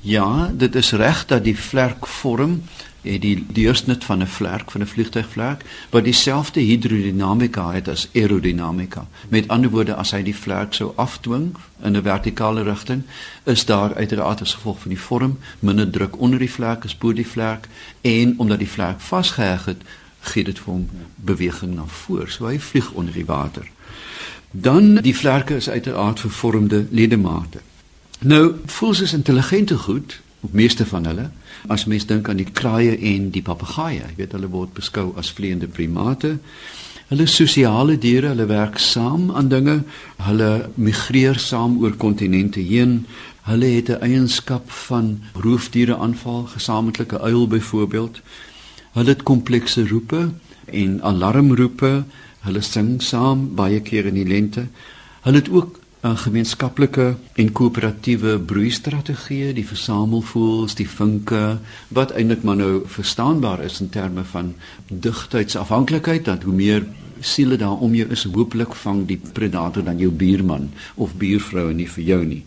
Ja, 0.02 0.52
dit 0.54 0.76
is 0.76 0.92
reg 0.92 1.26
dat 1.26 1.44
die 1.44 1.58
vlerkvorm 1.60 2.62
het 3.02 3.22
die 3.22 3.46
deursnit 3.54 4.04
van 4.04 4.22
'n 4.22 4.28
vlerk 4.28 4.72
van 4.72 4.82
'n 4.82 4.88
vliegtuigvlerk 4.88 5.66
wat 5.90 6.04
dieselfde 6.04 6.60
hidrodinamika 6.60 7.72
het 7.72 7.88
as 7.88 8.10
aerodinamika. 8.14 9.08
Met 9.30 9.48
ander 9.48 9.70
woorde, 9.70 9.96
as 9.96 10.12
hy 10.12 10.24
die 10.24 10.36
vlerk 10.36 10.74
sou 10.74 10.92
afdwing 10.96 11.56
in 11.82 11.96
'n 11.98 12.04
vertikale 12.04 12.64
rigting, 12.64 13.04
is 13.44 13.66
daar 13.66 13.96
uiteraard 13.96 14.42
as 14.42 14.54
gevolg 14.54 14.80
van 14.80 14.90
die 14.90 15.00
vorm 15.00 15.38
minder 15.60 15.90
druk 15.90 16.20
onder 16.20 16.40
die 16.40 16.52
vlerk 16.52 16.84
as 16.84 16.98
bo 16.98 17.14
die 17.14 17.28
vlerk 17.28 17.68
en 18.02 18.34
omdat 18.38 18.60
die 18.60 18.70
vlerk 18.70 19.00
vasgeheg 19.00 19.66
het, 19.66 19.82
gee 20.20 20.44
dit 20.44 20.60
vir 20.60 20.74
hom 20.74 20.90
beweging 21.16 21.76
na 21.76 21.86
voor, 21.86 22.30
so 22.30 22.46
hy 22.46 22.60
vlieg 22.60 22.92
onder 22.92 23.14
die 23.14 23.26
water. 23.26 23.68
Dan 24.52 24.96
die 24.96 25.16
vlerke 25.16 25.56
is 25.56 25.70
uiteraard 25.70 26.20
vervormde 26.20 26.88
ledemate. 26.92 27.60
Nou, 28.20 28.56
voels 28.66 29.02
is 29.02 29.14
intelligente 29.14 29.78
goed, 29.78 30.22
op 30.40 30.54
meeste 30.54 30.86
van 30.86 31.06
hulle. 31.06 31.30
As 31.68 31.86
mens 31.86 32.06
dink 32.06 32.30
aan 32.30 32.40
die 32.42 32.50
kraaie 32.52 32.98
en 32.98 33.30
die 33.30 33.44
papegaaie, 33.46 34.02
jy 34.02 34.16
weet 34.18 34.34
hulle 34.34 34.50
word 34.50 34.74
beskou 34.74 35.12
as 35.22 35.30
vleiende 35.38 35.68
primate. 35.70 36.38
Hulle 37.12 37.28
sosiale 37.30 37.98
diere, 38.02 38.34
hulle 38.34 38.48
werk 38.50 38.82
saam 38.82 39.30
aan 39.32 39.52
dinge. 39.54 39.78
Hulle 40.26 40.70
migreer 40.76 41.38
saam 41.40 41.78
oor 41.84 41.94
kontinente 41.96 42.60
heen. 42.60 43.06
Hulle 43.46 43.70
het 43.78 43.90
'n 43.90 44.02
eienskap 44.02 44.72
van 44.90 45.22
roofdiere 45.34 45.98
aanval, 45.98 46.44
gesamentlike 46.58 47.22
uil 47.22 47.48
byvoorbeeld. 47.48 48.22
Hulle 48.94 49.10
het 49.10 49.24
komplekse 49.24 49.88
roepe 49.88 50.32
en 50.66 51.02
alarmroepe. 51.02 52.04
Hulle 52.40 52.62
sing 52.62 53.02
saam 53.02 53.56
baie 53.56 53.80
keer 53.82 54.06
in 54.06 54.14
die 54.14 54.28
lente. 54.28 54.68
Hulle 55.22 55.38
het 55.38 55.50
ook 55.50 55.80
'n 56.04 56.18
gemeenskaplike 56.18 57.16
en 57.34 57.52
koöperatiewe 57.52 58.40
broeistrategie, 58.40 59.54
die 59.54 59.66
versamelvoels, 59.66 60.76
die 60.76 60.90
vinke 60.90 61.58
wat 61.88 62.12
eintlik 62.12 62.44
maar 62.44 62.56
nou 62.56 62.82
verstaanbaar 62.86 63.64
is 63.64 63.82
in 63.82 63.90
terme 63.90 64.24
van 64.24 64.54
digtheidsafhanklikheid 64.88 66.26
dat 66.26 66.44
hoe 66.44 66.54
meer 66.54 66.86
siele 67.20 67.58
daar 67.58 67.82
om 67.82 67.96
jou 67.96 68.10
is, 68.10 68.24
hopelik 68.24 68.76
vang 68.76 69.08
die 69.08 69.20
predator 69.34 69.84
dan 69.84 69.98
jou 69.98 70.12
buurman 70.12 70.70
of 70.96 71.16
buurvrou 71.16 71.74
nie 71.74 71.90
vir 71.90 72.04
jou 72.04 72.26
nie. 72.26 72.44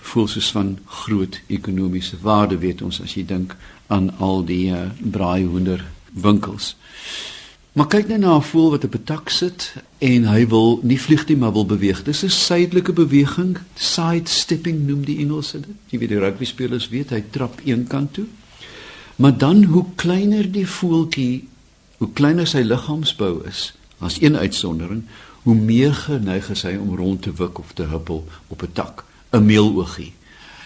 Voels 0.00 0.36
is 0.36 0.50
van 0.50 0.78
groot 0.86 1.40
ekonomiese 1.46 2.16
waarde 2.22 2.58
weet 2.58 2.82
ons 2.82 3.00
as 3.02 3.14
jy 3.14 3.26
dink 3.26 3.56
aan 3.86 4.10
al 4.18 4.44
die 4.44 4.70
uh, 4.70 4.86
braaihoender 4.98 5.84
winkels. 6.12 6.76
Maar 7.72 7.86
kyk 7.86 8.08
net 8.08 8.18
na 8.18 8.34
'n 8.36 8.42
voël 8.42 8.70
wat 8.70 8.84
op 8.84 8.94
'n 8.94 9.04
tak 9.04 9.28
sit 9.28 9.74
en 9.98 10.24
hy 10.24 10.46
wil 10.48 10.80
nie 10.82 11.00
vlieg 11.00 11.26
nie, 11.26 11.36
maar 11.36 11.52
wil 11.52 11.66
beweeg. 11.66 12.02
Dis 12.02 12.22
'n 12.22 12.28
suidelike 12.28 12.92
beweging, 12.92 13.58
side 13.74 14.28
stepping 14.28 14.86
noem 14.86 15.04
die 15.04 15.18
Engelse 15.18 15.60
dit. 15.60 15.76
Jy 15.86 15.98
weet 15.98 16.08
die 16.08 16.18
rugby 16.18 16.44
spelers 16.44 16.88
weet 16.88 17.10
hy 17.10 17.24
trap 17.30 17.60
een 17.64 17.86
kant 17.86 18.14
toe. 18.14 18.26
Maar 19.16 19.38
dan 19.38 19.64
hoe 19.64 19.84
kleiner 19.94 20.52
die 20.52 20.66
voeltjie, 20.66 21.48
hoe 21.96 22.12
kleiner 22.12 22.46
sy 22.46 22.58
liggaamsbou 22.58 23.46
is, 23.46 23.74
as 23.98 24.20
een 24.20 24.36
uitsondering, 24.36 25.02
hoe 25.42 25.54
meer 25.54 25.94
geneig 25.94 26.50
is 26.50 26.62
hy 26.62 26.76
om 26.76 26.96
rond 26.96 27.22
te 27.22 27.32
wik 27.32 27.58
of 27.58 27.72
te 27.72 27.82
huppel 27.82 28.26
op 28.46 28.62
'n 28.62 28.72
tak, 28.72 29.04
'n 29.30 29.44
meeloogie. 29.44 30.12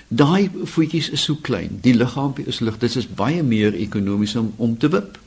Daai 0.09 0.51
voetjies 0.65 1.11
is 1.11 1.23
so 1.23 1.35
klein, 1.41 1.79
die 1.81 1.95
liggaampie 1.95 2.47
is 2.47 2.59
lig, 2.59 2.79
dit 2.79 2.97
is 2.97 3.15
baie 3.15 3.43
meer 3.43 3.75
ekonomies 3.75 4.37
om 4.37 4.53
om 4.57 4.79
te 4.79 4.89
wip 4.89 5.19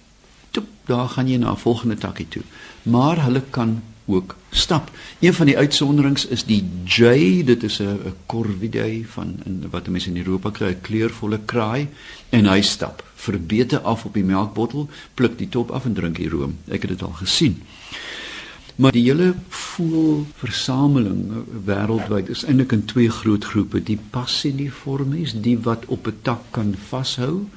daar 0.88 1.10
gaan 1.10 1.28
jy 1.28 1.38
na 1.38 1.52
'n 1.52 1.58
volgende 1.58 1.96
takkie 1.96 2.28
toe. 2.28 2.44
Maar 2.84 3.24
hulle 3.24 3.44
kan 3.50 3.82
ook 4.06 4.36
stap. 4.50 4.92
Een 5.20 5.34
van 5.34 5.46
die 5.46 5.58
uitsonderings 5.58 6.26
is 6.26 6.46
die 6.46 6.64
jay, 6.86 7.44
dit 7.44 7.64
is 7.64 7.80
'n 7.80 8.14
corvidae 8.26 9.06
van 9.08 9.40
in 9.46 9.66
wat 9.70 9.88
mense 9.88 10.10
in 10.10 10.18
Europa 10.18 10.50
kry, 10.50 10.70
'n 10.70 10.82
kleurvolle 10.82 11.40
kraai 11.46 11.88
en 12.30 12.46
hy 12.46 12.62
stap 12.62 13.04
verbete 13.16 13.82
af 13.82 14.06
op 14.06 14.14
die 14.14 14.24
melkbottel, 14.24 14.90
pluk 15.14 15.38
die 15.38 15.50
top 15.50 15.72
af 15.72 15.86
en 15.86 15.94
drink 15.94 16.16
die 16.16 16.30
room. 16.30 16.58
Ek 16.68 16.82
het 16.82 16.90
dit 16.90 17.04
al 17.04 17.16
gesien. 17.18 17.62
Maar 18.78 18.94
die 18.94 19.04
hele 19.04 19.32
voelversameling 19.50 21.32
wêreldwyd 21.66 22.30
is 22.30 22.44
eintlik 22.46 22.72
in 22.72 22.86
twee 22.86 23.10
groot 23.10 23.46
groepe, 23.46 23.82
die 23.84 23.98
passiniformes, 24.10 25.34
die 25.42 25.58
wat 25.66 25.86
op 25.86 26.08
'n 26.08 26.20
tak 26.22 26.42
kan 26.52 26.76
vashou 26.90 27.48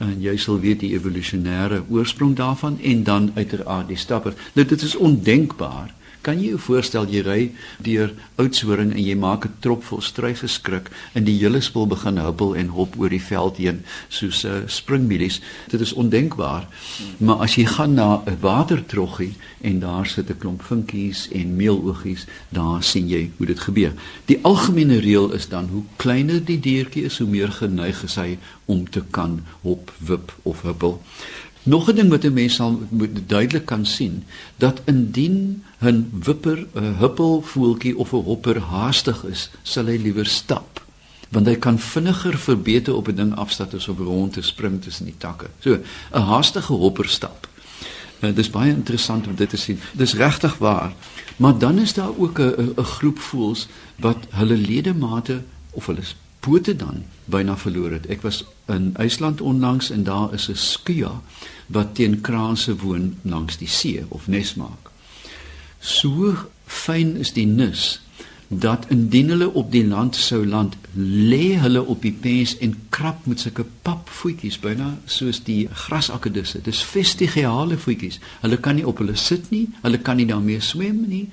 en 0.00 0.16
jy 0.22 0.36
sal 0.40 0.60
weet 0.60 0.80
die 0.80 0.94
evolusionêre 0.96 1.82
oorsprong 1.88 2.34
daarvan 2.36 2.78
en 2.82 3.02
dan 3.04 3.30
uiteraard 3.34 3.88
die 3.88 4.00
stapper. 4.00 4.34
Nou 4.56 4.66
dit 4.66 4.82
is 4.82 4.96
ondenkbaar 4.96 5.94
Kan 6.20 6.36
jy 6.36 6.50
jou 6.52 6.58
voorstel 6.60 7.06
jy 7.08 7.20
ry 7.24 7.42
deur 7.80 8.10
Oudtshoorn 8.36 8.90
en 8.92 9.00
jy 9.00 9.14
maak 9.16 9.46
'n 9.46 9.54
trop 9.64 9.82
vol 9.84 10.02
struisgeskrik 10.04 10.90
en 11.14 11.24
die 11.24 11.38
hele 11.40 11.60
spul 11.60 11.86
begin 11.86 12.18
huppel 12.20 12.52
en 12.56 12.68
hop 12.76 12.98
oor 13.00 13.08
die 13.08 13.22
veld 13.22 13.56
heen 13.56 13.80
soos 14.08 14.44
'n 14.44 14.48
uh, 14.48 14.68
springmilies. 14.68 15.40
Dit 15.70 15.80
is 15.80 15.92
ondenkbaar. 15.92 16.68
Maar 17.18 17.36
as 17.36 17.54
jy 17.56 17.64
gaan 17.64 17.94
na 17.94 18.22
'n 18.26 18.36
watertroggie 18.40 19.34
en 19.60 19.80
daar 19.80 20.06
sit 20.06 20.28
'n 20.30 20.38
klomp 20.38 20.62
vinkies 20.62 21.28
en 21.32 21.56
meeloogies, 21.56 22.26
daar 22.48 22.82
sien 22.82 23.08
jy 23.08 23.30
hoe 23.36 23.46
dit 23.46 23.60
gebeur. 23.60 23.92
Die 24.26 24.38
algemene 24.42 25.00
reël 25.00 25.32
is 25.32 25.48
dan 25.48 25.68
hoe 25.68 25.84
kleiner 25.96 26.44
die 26.44 26.60
diertjie 26.60 27.04
is, 27.04 27.18
hoe 27.18 27.28
meer 27.28 27.52
geneig 27.52 28.04
is 28.04 28.14
hy 28.14 28.38
om 28.64 28.90
te 28.90 29.02
kan 29.10 29.40
hop, 29.62 29.92
wip 29.98 30.34
of 30.42 30.62
huppel. 30.62 31.00
Nog 31.62 31.88
'n 31.88 31.94
ding 31.94 32.10
wat 32.10 32.24
'n 32.24 32.32
mens 32.32 32.54
sal 32.54 32.80
moet 32.88 33.28
duidelik 33.28 33.66
kan 33.66 33.86
sien, 33.86 34.24
dat 34.56 34.80
indien 34.84 35.64
'n 35.80 36.10
wipper, 36.24 36.66
'n 36.74 36.94
huppelvoeltjie 36.98 37.96
of 37.96 38.12
'n 38.12 38.24
hopper 38.24 38.60
haastig 38.60 39.24
is, 39.24 39.50
sal 39.62 39.86
hy 39.86 39.96
liewer 39.96 40.26
stap, 40.26 40.80
want 41.30 41.46
hy 41.46 41.56
kan 41.56 41.78
vinniger 41.78 42.38
verbeter 42.38 42.94
op 42.94 43.08
'n 43.08 43.14
ding 43.14 43.34
afstap 43.34 43.74
as 43.74 43.88
op 43.88 43.98
rond 43.98 44.32
te 44.32 44.42
spring 44.42 44.82
tussen 44.82 45.04
die 45.04 45.18
takke. 45.18 45.46
So, 45.58 45.78
'n 46.12 46.20
haastige 46.20 46.72
hopper 46.72 47.08
stap. 47.08 47.48
Uh, 48.20 48.34
dis 48.34 48.50
baie 48.50 48.68
interessant 48.70 49.26
om 49.26 49.34
dit 49.34 49.48
te 49.48 49.56
sien. 49.56 49.80
Dis 49.92 50.14
regtig 50.14 50.58
waar. 50.58 50.92
Maar 51.36 51.58
dan 51.58 51.78
is 51.78 51.94
daar 51.94 52.12
ook 52.16 52.38
'n 52.38 52.74
'n 52.76 52.84
groep 52.84 53.18
voels 53.18 53.66
wat 53.96 54.16
hulle 54.30 54.56
ledemate 54.56 55.42
of 55.70 55.86
hulle 55.86 56.02
pote 56.40 56.76
dan 56.76 57.04
byna 57.24 57.56
verloor 57.56 57.90
het. 57.90 58.06
Ek 58.06 58.22
was 58.22 58.44
in 58.66 58.90
IJsland 58.96 59.40
onlangs 59.40 59.90
en 59.90 60.04
daar 60.04 60.34
is 60.34 60.48
'n 60.48 60.56
skua 60.56 61.22
wat 61.66 61.94
teen 61.94 62.20
kraanse 62.20 62.76
woon 62.76 63.18
langs 63.22 63.56
die 63.56 63.68
see 63.68 64.04
of 64.08 64.26
nes 64.26 64.54
maak. 64.54 64.89
So 65.80 66.36
fyn 66.66 67.16
is 67.16 67.32
die 67.32 67.46
nis 67.46 68.00
dat 68.50 68.88
indien 68.90 69.28
hulle 69.30 69.46
op 69.54 69.68
die 69.70 69.84
land 69.86 70.16
sou 70.18 70.40
land, 70.46 70.74
lê 70.98 71.54
hulle 71.62 71.84
op 71.86 72.02
die 72.02 72.12
pens 72.12 72.56
en 72.58 72.74
krap 72.90 73.28
met 73.30 73.40
sulke 73.40 73.62
papvoetjies 73.86 74.58
byna 74.58 74.88
soos 75.06 75.38
die 75.46 75.68
grasakkedisse. 75.84 76.58
Dis 76.66 76.82
vestigiale 76.82 77.78
voetjies. 77.78 78.18
Hulle 78.42 78.58
kan 78.58 78.74
nie 78.74 78.86
op 78.86 78.98
hulle 78.98 79.14
sit 79.14 79.52
nie, 79.54 79.68
hulle 79.84 80.02
kan 80.02 80.18
nie 80.18 80.26
daarmee 80.26 80.58
swem 80.60 81.04
nie. 81.06 81.28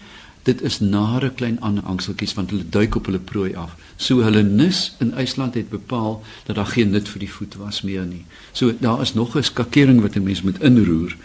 Dit 0.46 0.62
is 0.62 0.78
nare 0.80 1.32
klein 1.34 1.58
aanhangseltjies 1.66 2.38
want 2.38 2.54
hulle 2.54 2.70
duik 2.70 2.96
op 3.02 3.10
hulle 3.10 3.20
prooi 3.20 3.56
af. 3.58 3.74
So 3.98 4.22
hulle 4.22 4.46
nis 4.46 4.94
in 5.02 5.16
IJsland 5.18 5.58
het 5.58 5.74
bepaal 5.74 6.22
dat 6.46 6.62
daar 6.62 6.70
geen 6.70 6.94
nut 6.94 7.10
vir 7.10 7.26
die 7.26 7.34
voet 7.34 7.58
was 7.58 7.82
meer 7.82 8.06
nie. 8.06 8.24
So 8.54 8.78
daar 8.80 9.02
is 9.02 9.18
nog 9.18 9.36
'n 9.36 9.44
skakering 9.44 10.02
wat 10.06 10.16
'n 10.16 10.24
mens 10.24 10.42
moet 10.42 10.62
inroer. 10.62 11.18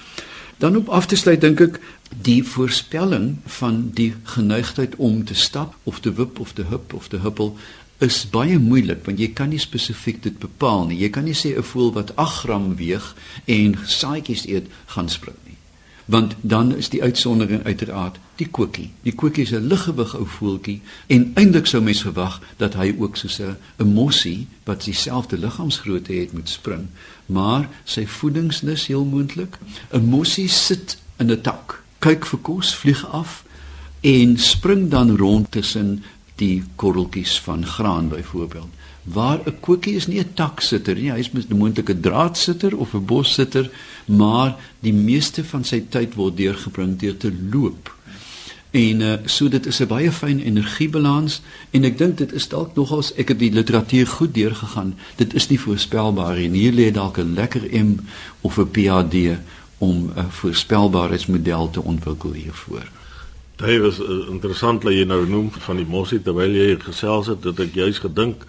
Dan 0.58 0.76
op 0.76 0.88
af 0.88 1.06
te 1.06 1.16
sluit 1.16 1.40
dink 1.40 1.60
ek 1.60 1.80
die 2.22 2.42
voorspelling 2.44 3.38
van 3.58 3.90
die 3.94 4.12
geneigtheid 4.34 4.96
om 4.96 5.24
te 5.24 5.34
stap 5.34 5.74
of 5.82 6.00
te 6.00 6.12
wip 6.12 6.40
of 6.40 6.52
te 6.52 6.66
hup 6.68 6.92
of 6.92 7.08
te 7.08 7.22
huppel 7.24 7.56
is 8.02 8.24
baie 8.30 8.58
moeilik 8.58 9.04
want 9.06 9.20
jy 9.22 9.30
kan 9.36 9.52
nie 9.52 9.62
spesifiek 9.62 10.22
dit 10.22 10.38
bepaal 10.38 10.86
nie. 10.88 10.98
Jy 10.98 11.10
kan 11.14 11.24
nie 11.24 11.38
sê 11.38 11.54
'n 11.56 11.62
voël 11.62 11.92
wat 11.92 12.16
8 12.16 12.42
gram 12.42 12.76
weeg 12.76 13.14
en 13.46 13.78
saaitjies 13.86 14.46
eet 14.46 14.66
gaan 14.86 15.08
spring 15.08 15.38
nie. 15.46 15.51
Want 16.04 16.34
dan 16.40 16.76
is 16.76 16.88
die 16.88 17.02
uitsondering 17.02 17.64
uiteraard 17.64 18.18
die 18.36 18.48
koekie. 18.48 18.90
Die 19.02 19.14
koekie 19.14 19.42
is 19.42 19.52
'n 19.52 19.66
liggewig 19.66 20.16
ou 20.16 20.26
voeltjie 20.26 20.80
en 21.06 21.30
eintlik 21.34 21.66
sou 21.66 21.82
mens 21.82 22.02
verwag 22.02 22.40
dat 22.56 22.74
hy 22.74 22.94
ook 22.98 23.16
soos 23.16 23.40
'n 23.40 23.86
mossie 23.86 24.46
wat 24.64 24.84
dieselfde 24.84 25.38
liggaamsgrootte 25.38 26.12
het 26.12 26.32
moet 26.32 26.48
spring 26.48 26.88
maar 27.32 27.68
sy 27.84 28.06
voedingsnis 28.06 28.86
heel 28.86 29.04
moontlik. 29.04 29.58
'n 29.90 30.04
Mossie 30.04 30.48
sit 30.48 30.98
in 31.18 31.30
'n 31.30 31.40
tak, 31.40 31.82
kyk 31.98 32.26
vir 32.26 32.38
kos, 32.38 32.74
vlieg 32.74 33.06
af 33.06 33.44
en 34.00 34.38
spring 34.38 34.90
dan 34.90 35.16
rond 35.16 35.50
tussen 35.50 36.02
die 36.36 36.64
korreltjies 36.76 37.40
van 37.40 37.66
graan 37.66 38.08
byvoorbeeld. 38.08 38.70
Waar 39.02 39.40
'n 39.44 39.60
koekie 39.60 39.94
is 39.94 40.06
nie 40.06 40.20
'n 40.20 40.34
taksitter 40.34 40.94
nie, 40.94 41.10
hy 41.10 41.18
is 41.18 41.30
'n 41.32 41.56
moontlike 41.56 42.00
draadsitter 42.00 42.76
of 42.76 42.94
'n 42.94 43.04
bossitter, 43.04 43.70
maar 44.04 44.56
die 44.80 44.92
meeste 44.92 45.44
van 45.44 45.64
sy 45.64 45.84
tyd 45.88 46.14
word 46.14 46.36
deurgebring 46.36 46.98
deur 46.98 47.16
te 47.16 47.32
loop. 47.52 47.90
En 48.70 49.00
uh, 49.00 49.14
so 49.24 49.48
dit 49.48 49.66
is 49.66 49.80
'n 49.80 49.86
baie 49.86 50.12
fyn 50.12 50.38
energiebalans 50.40 51.40
en 51.70 51.84
ek 51.84 51.98
dink 51.98 52.18
dit 52.18 52.32
is 52.32 52.48
dalk 52.48 52.74
nogals 52.74 53.12
ek 53.14 53.28
het 53.28 53.38
die 53.38 53.52
literatuur 53.52 54.06
goed 54.06 54.34
deurgegaan. 54.34 54.94
Dit 55.16 55.34
is 55.34 55.48
nie 55.48 55.60
voorspelbaar 55.60 56.36
nie. 56.36 56.60
Hier 56.60 56.72
lê 56.72 56.90
dalk 56.90 57.18
'n 57.18 57.34
lekker 57.34 57.84
M 57.84 57.98
of 58.40 58.58
'n 58.58 58.70
PhD 58.70 59.36
om 59.78 60.12
'n 60.16 60.30
voorspelbaarheidsmodel 60.30 61.70
te 61.70 61.82
ontwikkel 61.82 62.32
hiervoor. 62.32 62.88
Dit 63.56 63.80
was 63.80 63.98
uh, 63.98 64.28
interessant 64.30 64.82
dat 64.82 64.92
jy 64.92 65.04
nou 65.04 65.28
noem 65.28 65.50
van 65.50 65.76
die 65.76 65.86
mossie 65.86 66.22
terwyl 66.22 66.54
jy 66.54 66.76
gesels 66.78 67.26
het 67.26 67.42
dat 67.42 67.60
ek 67.60 67.74
juis 67.74 67.98
gedink 67.98 68.46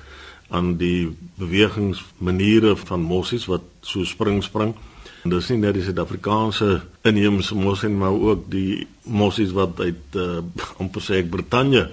aan 0.54 0.76
die 0.78 1.10
bewegingsmaniere 1.42 2.76
van 2.86 3.02
mossies 3.02 3.48
wat 3.50 3.66
so 3.82 4.06
spring 4.06 4.44
spring. 4.46 4.76
En 5.24 5.32
dis 5.32 5.50
nie 5.50 5.60
net 5.62 5.78
die 5.78 5.84
Suid-Afrikaanse 5.86 6.82
inheemse 7.08 7.56
mossie 7.56 7.90
maar 7.90 8.14
ook 8.14 8.50
die 8.52 8.86
mossies 9.04 9.54
wat 9.56 9.80
uit 9.80 10.18
uh, 10.20 10.42
amper 10.84 11.04
sê 11.04 11.22
ek 11.24 11.32
Brittanje 11.34 11.88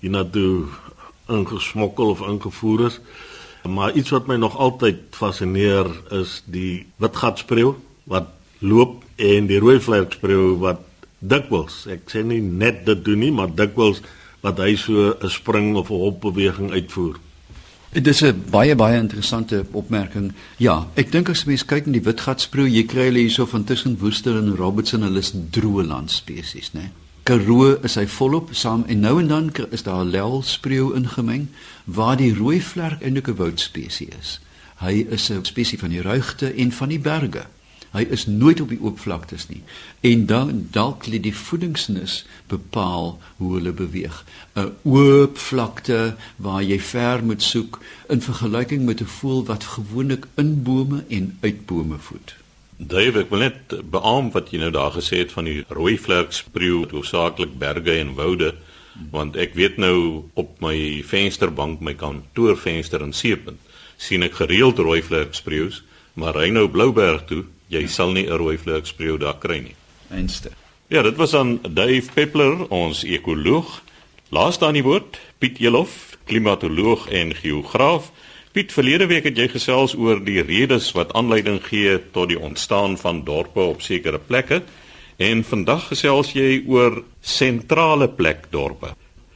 hiernatoe 0.00 0.68
ingesmokkel 1.28 2.14
of 2.14 2.24
ingevoer 2.24 2.86
is. 2.88 3.00
Maar 3.68 3.92
iets 3.98 4.14
wat 4.14 4.30
my 4.30 4.38
nog 4.40 4.56
altyd 4.56 5.10
fascineer 5.18 5.90
is 6.14 6.38
die 6.46 6.86
witgatspreeu 7.02 7.74
wat 8.08 8.30
loop 8.64 9.02
en 9.18 9.50
die 9.50 9.58
rooi 9.60 9.78
vlerkspreeu 9.82 10.54
wat 10.62 10.84
dikwels, 11.18 11.82
ek 11.90 12.06
sê 12.10 12.22
nie 12.22 12.40
net 12.40 12.84
dit 12.86 13.00
doen 13.04 13.18
nie, 13.18 13.34
maar 13.34 13.50
dikwels 13.50 14.00
wat 14.46 14.60
hy 14.62 14.76
so 14.78 15.18
'n 15.18 15.30
spring 15.30 15.74
of 15.76 15.90
'n 15.90 15.98
hopbeweging 15.98 16.70
uitvoer. 16.70 17.18
Dit 17.92 18.06
is 18.06 18.20
'n 18.20 18.44
baie 18.50 18.74
baie 18.76 18.98
interessante 18.98 19.64
opmerking. 19.72 20.32
Ja, 20.56 20.88
ek 20.94 21.12
dink 21.12 21.28
as 21.28 21.44
mens 21.44 21.64
kyk 21.64 21.86
na 21.86 21.92
die 21.92 22.02
witgatsproe, 22.02 22.70
jy 22.70 22.84
kry 22.84 23.04
hulle 23.04 23.18
hierso 23.18 23.46
van 23.46 23.64
tussen 23.64 23.98
Woester 23.98 24.36
en 24.36 24.56
Robertson, 24.56 25.02
hulle 25.02 25.18
is 25.18 25.32
droë 25.50 25.86
landspesies, 25.86 26.72
né? 26.72 26.90
Karoo 27.22 27.78
is 27.82 27.94
hy 27.94 28.06
volop 28.06 28.48
saam 28.52 28.84
en 28.88 29.00
nou 29.00 29.20
en 29.20 29.28
dan 29.28 29.52
is 29.70 29.82
daar 29.82 30.04
lelspreeu 30.04 30.94
ingemeng 30.94 31.48
waar 31.84 32.16
die 32.16 32.34
rooi 32.34 32.60
vlerk 32.60 33.02
eintlik 33.02 33.28
'n 33.28 33.36
woudspesies 33.36 34.08
is. 34.20 34.40
Hy 34.76 35.06
is 35.10 35.30
'n 35.30 35.44
spesies 35.44 35.80
van 35.80 35.90
die 35.90 36.02
ruigte 36.02 36.52
en 36.54 36.72
van 36.72 36.88
die 36.88 37.00
berge. 37.00 37.46
Hy 37.92 38.04
is 38.12 38.26
nooit 38.26 38.60
op 38.60 38.68
die 38.68 38.80
oop 38.84 38.98
vlaktes 39.00 39.46
nie. 39.48 39.62
En 40.00 40.26
dan 40.26 40.68
dalk 40.72 41.06
lê 41.08 41.20
die 41.24 41.34
voedingsnis 41.34 42.24
bepaal 42.52 43.16
hoe 43.36 43.54
hulle 43.54 43.72
beweeg. 43.72 44.24
'n 44.54 44.72
Oop 44.84 45.38
vlakte 45.38 46.16
waar 46.36 46.62
jy 46.62 46.80
ver 46.80 47.24
moet 47.24 47.42
soek 47.42 47.80
in 48.08 48.20
vergelyking 48.20 48.84
met 48.84 49.00
'n 49.00 49.14
voël 49.18 49.44
wat 49.44 49.64
gewoonlik 49.64 50.26
in 50.36 50.62
bome 50.62 51.04
en 51.08 51.36
uit 51.40 51.66
bome 51.66 51.98
voed. 51.98 52.34
Dave, 52.76 53.18
ek 53.20 53.30
wil 53.30 53.38
net 53.38 53.90
beamoen 53.90 54.30
wat 54.32 54.50
jy 54.50 54.58
nou 54.58 54.70
daar 54.70 54.92
gesê 54.92 55.18
het 55.18 55.32
van 55.32 55.44
die 55.44 55.64
rooi 55.68 55.98
vlerkspreeu, 55.98 56.86
hoofsaaklik 56.90 57.58
berge 57.58 57.98
en 57.98 58.14
woude, 58.14 58.54
want 59.10 59.36
ek 59.36 59.54
weet 59.54 59.76
nou 59.76 60.24
op 60.34 60.60
my 60.60 61.02
vensterbank, 61.02 61.80
my 61.80 61.94
kantoorvenster 61.94 63.02
in 63.02 63.12
Seepunt, 63.12 63.58
sien 63.96 64.22
ek 64.22 64.34
gereeld 64.34 64.78
rooi 64.78 65.02
vlerkspreeus, 65.02 65.82
maar 66.14 66.36
ry 66.36 66.50
nou 66.50 66.68
Blouberg 66.68 67.24
toe 67.26 67.44
jy 67.68 67.86
sal 67.86 68.12
nie 68.12 68.26
'n 68.26 68.38
rooi 68.38 68.56
vlerkspreeu 68.58 69.18
daar 69.18 69.38
kry 69.38 69.58
nie. 69.60 69.74
Einste. 70.10 70.50
Ja, 70.88 71.02
dit 71.02 71.16
was 71.16 71.34
aan 71.34 71.58
Dave 71.62 72.08
Peppler, 72.14 72.68
ons 72.68 73.04
ekoloog. 73.04 73.82
Laaste 74.30 74.64
aan 74.64 74.74
die 74.74 74.82
woord, 74.82 75.18
Piet 75.38 75.58
Jelof, 75.58 76.16
klimatoloog 76.24 77.08
en 77.08 77.34
geograaf. 77.34 78.10
Piet, 78.52 78.72
verlede 78.72 79.06
week 79.06 79.24
het 79.24 79.36
jy 79.36 79.48
gesels 79.48 79.94
oor 79.94 80.24
die 80.24 80.40
redes 80.42 80.92
wat 80.96 81.12
aanleiding 81.12 81.60
gee 81.64 81.98
tot 82.12 82.28
die 82.28 82.38
ontstaan 82.40 82.96
van 82.96 83.24
dorpe 83.24 83.60
op 83.60 83.82
sekere 83.84 84.18
plekke 84.18 84.62
en 85.16 85.44
vandag 85.44 85.88
gesels 85.88 86.32
jy 86.32 86.62
oor 86.66 87.02
sentrale 87.20 88.08
plek 88.08 88.46
dorpe. 88.50 88.94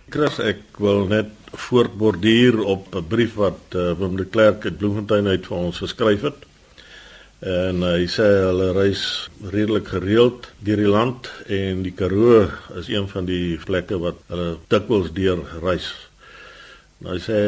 Chris, 0.09 0.39
ek 0.41 0.81
wil 0.81 1.07
net 1.11 1.33
voortborduur 1.53 2.63
op 2.65 2.95
'n 2.95 3.05
brief 3.09 3.35
wat 3.35 3.77
uh, 3.77 3.93
Wim 3.93 4.17
de 4.17 4.25
Klerk 4.25 4.65
uit 4.65 4.79
Bloemfontein 4.79 5.27
uit 5.27 5.47
vir 5.47 5.57
ons 5.57 5.79
geskryf 5.79 6.23
het 6.23 6.47
en 7.43 7.83
uh, 7.83 7.97
hy 7.99 8.07
sê 8.07 8.27
hulle 8.45 8.69
reis 8.77 9.03
redelik 9.51 9.89
gereeld 9.91 10.47
deur 10.63 10.79
die 10.79 10.91
land 10.91 11.27
en 11.51 11.81
die 11.83 11.95
Karoo 11.99 12.45
is 12.79 12.87
een 12.93 13.09
van 13.11 13.27
die 13.27 13.59
plekke 13.59 13.99
wat 13.99 14.21
hulle 14.31 14.61
dikwels 14.71 15.11
deur 15.17 15.43
reis. 15.65 15.89
Nou 17.03 17.17
hy 17.17 17.23
sê 17.25 17.39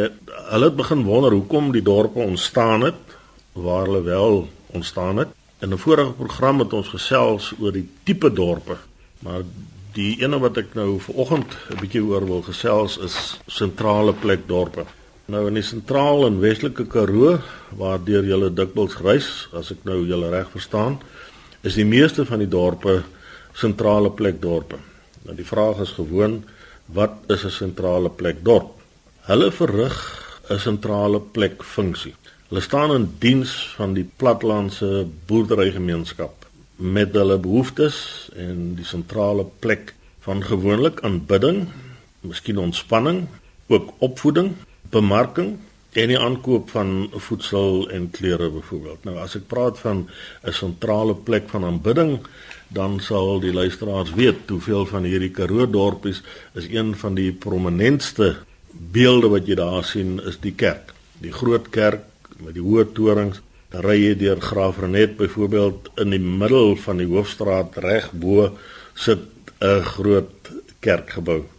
hulle 0.51 0.71
het 0.71 0.81
begin 0.81 1.05
wonder 1.07 1.37
hoekom 1.37 1.71
die 1.77 1.85
dorpe 1.87 2.19
ontstaan 2.25 2.89
het 2.89 3.15
waar 3.55 3.87
hulle 3.87 4.03
wel 4.03 4.49
ontstaan 4.75 5.23
het. 5.23 5.31
In 5.63 5.71
'n 5.71 5.79
vorige 5.79 6.13
program 6.19 6.59
het 6.59 6.73
ons 6.73 6.89
gesels 6.89 7.53
oor 7.61 7.73
die 7.73 7.89
tipe 8.05 8.33
dorpe, 8.33 8.77
maar 9.23 9.47
die 9.95 10.19
ene 10.19 10.39
wat 10.43 10.57
ek 10.59 10.75
nou 10.75 10.99
vanoggend 10.99 11.55
'n 11.71 11.79
bietjie 11.81 12.03
oor 12.03 12.27
wil 12.27 12.43
gesels 12.43 12.99
is 12.99 13.39
sentrale 13.47 14.13
plek 14.13 14.49
dorpe. 14.49 14.85
Nou 15.25 15.47
in 15.49 15.57
die 15.57 15.65
sentraal 15.65 16.27
en 16.27 16.35
westelike 16.43 16.85
Karoo 16.93 17.39
waardeur 17.81 18.27
jy 18.29 18.51
dikwels 18.53 18.99
reis, 19.01 19.29
as 19.57 19.71
ek 19.73 19.87
nou 19.89 20.03
julle 20.05 20.29
reg 20.29 20.51
verstaan, 20.53 20.99
is 21.65 21.79
die 21.81 21.87
meeste 21.89 22.27
van 22.29 22.43
die 22.43 22.51
dorpe 22.51 22.99
sentrale 23.57 24.11
plek 24.13 24.43
dorpe. 24.43 24.77
Nou 25.25 25.37
die 25.39 25.47
vraag 25.49 25.81
is 25.81 25.95
gewoon, 25.97 26.43
wat 26.93 27.25
is 27.33 27.45
'n 27.45 27.51
sentrale 27.51 28.11
plek 28.11 28.45
dorp? 28.45 28.77
Hulle 29.25 29.51
verrig 29.51 29.97
'n 30.51 30.59
sentrale 30.59 31.21
plek 31.21 31.63
funksie. 31.63 32.15
Hulle 32.49 32.61
staan 32.61 32.93
in 32.95 33.09
diens 33.19 33.75
van 33.77 33.95
die 33.95 34.05
platlandse 34.17 35.07
boerderygemeenskap 35.27 36.47
met 36.77 37.15
hulle 37.15 37.39
behoeftes 37.39 38.29
en 38.37 38.75
die 38.77 38.85
sentrale 38.85 39.47
plek 39.61 39.95
van 40.21 40.45
gewoonlik 40.45 41.01
aanbidding, 41.01 41.69
miskien 42.21 42.59
ontspanning, 42.59 43.27
ook 43.69 43.95
opvoeding 43.99 44.53
bemarking 44.91 45.59
en 45.95 46.11
die 46.11 46.19
aankoop 46.19 46.71
van 46.75 47.11
voedsel 47.27 47.89
en 47.95 48.09
klere 48.11 48.51
byvoorbeeld. 48.51 49.05
Nou 49.07 49.17
as 49.23 49.37
ek 49.39 49.47
praat 49.47 49.79
van 49.79 50.09
'n 50.43 50.53
sentrale 50.53 51.15
plek 51.15 51.49
van 51.49 51.65
aanbidding, 51.65 52.19
dan 52.69 53.01
sal 53.01 53.41
die 53.41 53.53
luisteraars 53.53 54.15
weet 54.15 54.49
hoeveel 54.49 54.87
van 54.87 55.05
hierdie 55.05 55.31
Karoo 55.31 55.71
dorpies 55.71 56.23
is 56.55 56.67
een 56.69 56.95
van 56.97 57.15
die 57.15 57.33
prominentste 57.33 58.37
beelde 58.71 59.29
wat 59.29 59.47
jy 59.47 59.55
daar 59.55 59.85
sien 59.85 60.21
is 60.27 60.39
die 60.41 60.55
kerk. 60.55 60.93
Die 61.23 61.33
groot 61.33 61.71
kerk 61.71 62.03
met 62.43 62.55
die 62.55 62.63
hoë 62.63 62.93
torings 62.93 63.41
ry 63.71 63.97
jy 63.99 64.15
deur 64.19 64.41
Graafrenet 64.41 65.17
byvoorbeeld 65.17 65.91
in 66.03 66.11
die 66.11 66.23
middel 66.23 66.77
van 66.77 66.97
die 67.03 67.07
hoofstraat 67.11 67.77
reg 67.77 68.11
bo 68.13 68.51
sit 68.95 69.23
'n 69.61 69.83
groot 69.83 70.51
kerkgebou. 70.81 71.54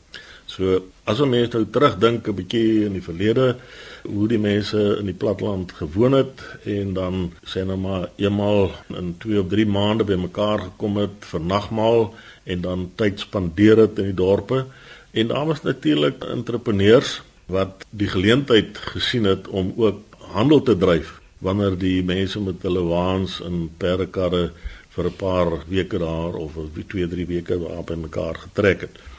So 0.56 0.84
as 1.04 1.20
'n 1.20 1.30
mens 1.30 1.50
nou 1.54 1.66
terugdink 1.70 2.28
'n 2.28 2.36
bietjie 2.36 2.86
in 2.86 2.94
die 2.94 3.08
verlede 3.10 3.58
hoe 4.04 4.28
die 4.28 4.40
mense 4.40 4.98
in 5.00 5.06
die 5.06 5.20
platteland 5.24 5.72
gewoon 5.72 6.12
het 6.12 6.40
en 6.64 6.94
dan 6.94 7.34
sê 7.44 7.66
nou 7.66 7.78
maar 7.78 8.10
eenmal 8.16 8.72
in 8.88 9.16
2 9.18 9.40
of 9.40 9.48
3 9.48 9.66
maande 9.66 10.04
bymekaar 10.04 10.60
gekom 10.60 10.98
het 10.98 11.18
vir 11.32 11.42
nagmaal 11.42 12.14
en 12.44 12.62
dan 12.62 12.92
tyd 12.96 13.20
spandeer 13.20 13.78
het 13.78 14.00
in 14.00 14.06
die 14.12 14.20
dorpe 14.24 14.66
en 15.12 15.28
daar 15.28 15.46
was 15.46 15.62
natuurlik 15.62 16.24
entrepreneurs 16.24 17.22
wat 17.46 17.86
die 17.90 18.08
geleentheid 18.08 18.78
gesien 18.78 19.24
het 19.24 19.48
om 19.48 19.74
ook 19.76 20.00
handel 20.18 20.62
te 20.62 20.78
dryf 20.78 21.20
wanneer 21.38 21.76
die 21.78 22.04
mense 22.04 22.40
met 22.40 22.62
hulle 22.62 22.84
waans 22.84 23.42
in 23.42 23.70
perdekarre 23.78 24.52
vir 24.96 25.06
'n 25.06 25.16
paar 25.16 25.50
weke 25.68 25.98
daar 25.98 26.34
of 26.34 26.52
2 26.88 27.08
3 27.08 27.26
weke 27.28 27.60
daar 27.60 27.84
by 27.84 27.94
mekaar 27.94 28.36
getrek 28.36 28.82
het. 28.82 29.15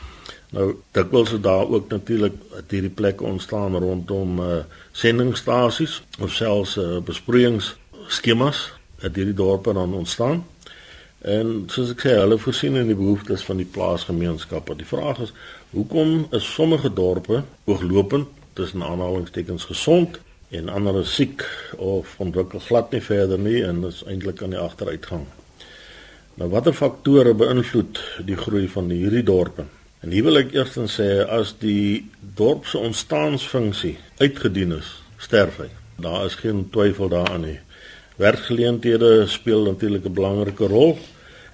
Nou 0.55 0.75
dikwels 0.95 1.31
het 1.31 1.43
daar 1.43 1.69
ook 1.69 1.89
natuurlik 1.89 2.35
hierdie 2.69 2.91
plekke 2.91 3.25
ontstaan 3.25 3.77
rondom 3.77 4.41
uh, 4.41 4.59
sendingstasies 4.93 6.03
of 6.21 6.33
selfs 6.33 6.77
uh, 6.77 6.99
besproeiingsskemas 7.05 8.73
het 9.03 9.17
hierdie 9.17 9.35
dorpe 9.35 9.73
dan 9.73 9.95
ontstaan. 9.95 10.45
En 11.19 11.65
soos 11.73 11.91
ek 11.91 12.05
sê, 12.05 12.13
hulle 12.21 12.39
voorsien 12.39 12.77
in 12.79 12.87
die 12.87 12.99
behoeftes 12.99 13.43
van 13.45 13.59
die 13.59 13.67
plaasgemeenskappe. 13.67 14.77
Die 14.79 14.87
vraag 14.87 15.25
is, 15.25 15.33
hoekom 15.75 16.29
is 16.37 16.47
sommige 16.55 16.93
dorpe 16.93 17.43
ooglopend 17.65 18.29
tussen 18.57 18.83
aanhalingstekens 18.83 19.67
gesond 19.69 20.21
en 20.55 20.69
ander 20.71 21.01
is 21.01 21.15
siek 21.15 21.43
of 21.77 22.15
ontwikkel 22.23 22.63
glad 22.63 22.93
nie 22.95 23.03
verder 23.03 23.41
nie 23.43 23.65
en 23.67 23.83
is 23.89 24.05
eintlik 24.07 24.43
aan 24.43 24.55
die 24.55 24.63
agteruitgang. 24.63 25.27
Nou 26.37 26.49
watter 26.53 26.77
faktore 26.77 27.35
beïnvloed 27.35 27.99
die 28.29 28.37
groei 28.39 28.69
van 28.71 28.93
hierdie 28.93 29.25
dorpe? 29.27 29.67
En 30.07 30.12
hier 30.14 30.23
wil 30.23 30.38
ek 30.38 30.53
eers 30.55 30.77
sê 30.95 31.09
as 31.27 31.57
die 31.59 32.07
dorp 32.38 32.69
se 32.71 32.79
ontstaansfunksie 32.79 33.97
uitgedien 34.23 34.77
is, 34.79 34.87
sterf 35.19 35.59
hy. 35.59 35.66
Daar 35.99 36.29
is 36.29 36.38
geen 36.38 36.69
twyfel 36.71 37.11
daaraan 37.11 37.42
nie. 37.42 37.59
Werkgeleenthede 38.23 39.27
speel 39.27 39.66
natuurlik 39.66 40.07
'n 40.07 40.14
belangrike 40.14 40.71
rol 40.71 40.99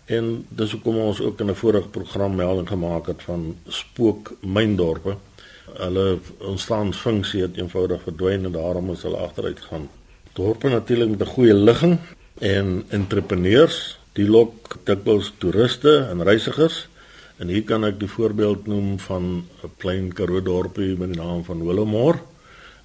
en 0.06 0.44
dis 0.50 0.72
hoekom 0.76 0.96
ons 0.96 1.20
ook 1.20 1.40
in 1.40 1.50
'n 1.50 1.62
vorige 1.64 1.88
program 1.88 2.36
melding 2.36 2.68
gemaak 2.68 3.06
het 3.06 3.22
van 3.22 3.56
spook 3.68 4.36
myndorpe 4.40 5.16
hulle 5.78 6.18
ontstaansfunksie 6.38 7.42
het 7.46 7.56
eenvoudig 7.56 8.02
verdwyn 8.04 8.44
en 8.44 8.52
daarom 8.52 8.90
is 8.92 9.02
hulle 9.06 9.16
agteruit 9.16 9.60
gegaan. 9.60 9.88
Dorpe 10.36 10.68
natuurlik 10.68 11.08
met 11.08 11.20
'n 11.20 11.34
goeie 11.34 11.54
ligging 11.54 11.98
en 12.38 12.84
entrepreneurs, 12.88 13.98
die 14.12 14.28
lok 14.28 14.76
dikwels 14.84 15.32
toeriste 15.38 16.06
en 16.10 16.22
reisigers. 16.22 16.88
En 17.42 17.50
hier 17.50 17.64
kan 17.66 17.82
ek 17.82 17.96
die 17.98 18.06
voorbeeld 18.10 18.68
noem 18.70 19.00
van 19.02 19.24
'n 19.66 19.70
klein 19.82 20.12
Karoo 20.14 20.42
dorpie 20.42 20.94
met 20.98 21.10
die 21.12 21.18
naam 21.18 21.42
van 21.44 21.64
Willowmore. 21.66 22.20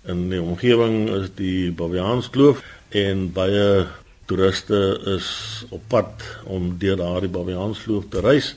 In 0.09 0.29
die 0.29 0.41
omgewing 0.41 1.09
is 1.09 1.29
die 1.35 1.71
Baviaanskloof 1.71 2.63
en 2.89 3.31
baie 3.33 3.85
toeriste 4.25 4.99
is 5.13 5.27
op 5.69 5.81
pad 5.87 6.25
om 6.45 6.73
deur 6.79 6.97
daardie 6.97 7.29
Baviaanskloof 7.29 8.09
te 8.09 8.19
reis 8.19 8.55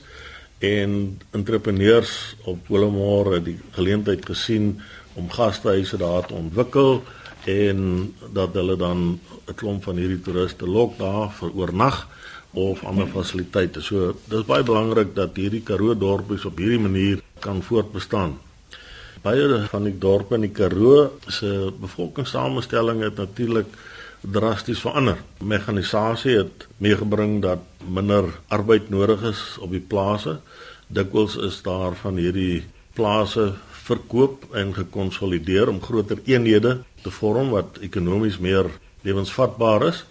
en 0.59 1.19
entrepreneurs 1.31 2.35
op 2.43 2.67
Willowmore 2.67 3.33
het 3.33 3.45
die 3.45 3.59
geleentheid 3.71 4.25
gesien 4.25 4.81
om 5.13 5.29
gastehuise 5.29 5.97
daar 5.97 6.25
te 6.25 6.33
ontwikkel 6.33 7.03
en 7.45 8.13
dat 8.33 8.53
hulle 8.53 8.75
dan 8.75 9.19
'n 9.47 9.55
klomp 9.55 9.83
van 9.83 9.95
hierdie 9.95 10.21
toeriste 10.21 10.67
lok 10.67 10.97
daar 10.97 11.31
vir 11.31 11.51
oornag 11.53 12.07
of 12.51 12.83
ander 12.83 13.07
fasiliteite. 13.07 13.81
So 13.81 14.15
dis 14.27 14.45
baie 14.45 14.63
belangrik 14.63 15.15
dat 15.15 15.35
hierdie 15.35 15.63
Karoo 15.63 15.97
dorpies 15.97 16.45
op 16.45 16.57
hierdie 16.57 16.79
manier 16.79 17.21
kan 17.39 17.63
voortbestaan. 17.63 18.39
Baie 19.21 19.67
van 19.69 19.83
die 19.83 19.97
dorpe 19.97 20.35
in 20.35 20.41
die 20.41 20.51
Karoo 20.51 21.17
se 21.27 21.71
bevolkingssamestelling 21.79 23.01
het 23.01 23.15
natuurlik 23.15 23.67
drasties 24.21 24.79
verander. 24.79 25.17
Mekanisasie 25.37 26.37
het 26.37 26.67
meegebring 26.77 27.41
dat 27.41 27.59
minder 27.87 28.25
arbeid 28.47 28.89
nodig 28.89 29.21
is 29.31 29.57
op 29.59 29.71
die 29.71 29.83
plase. 29.93 30.39
Dikwels 30.87 31.35
is 31.35 31.61
daar 31.61 31.95
van 31.95 32.15
hierdie 32.15 32.63
plase 32.93 33.53
verkoop 33.83 34.45
en 34.53 34.73
gekonsolideer 34.75 35.69
om 35.69 35.81
groter 35.81 36.19
eenhede 36.25 36.77
te 37.01 37.11
vorm 37.11 37.49
wat 37.49 37.81
ekonomies 37.81 38.37
meer 38.37 38.69
lewensvatbaar 39.01 39.87
is. 39.87 40.03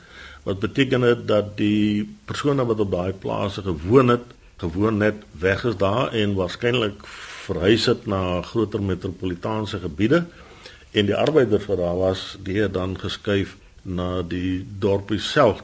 Wat 0.43 0.59
beteken 0.59 1.01
dit 1.01 1.27
dat 1.29 1.57
die 1.57 2.09
persone 2.25 2.65
wat 2.67 2.81
op 2.81 2.91
daai 2.91 3.13
plase 3.13 3.63
gewoon 3.63 4.09
het, 4.09 4.27
gewoon 4.61 4.97
net 4.97 5.23
weg 5.39 5.65
is 5.65 5.77
daar 5.77 6.13
en 6.13 6.35
waarskynlik 6.35 7.05
verhuis 7.47 7.87
het 7.87 8.07
na 8.07 8.43
groter 8.43 8.83
metropolitaanse 8.83 9.79
gebiede 9.79 10.25
en 10.91 11.07
die 11.07 11.17
arbeiders 11.17 11.67
wat 11.67 11.79
daar 11.79 11.97
was, 11.97 12.37
die 12.43 12.61
het 12.61 12.75
dan 12.75 12.99
geskuif 12.99 13.57
na 13.83 14.23
die 14.23 14.67
dorpie 14.79 15.21
self. 15.23 15.63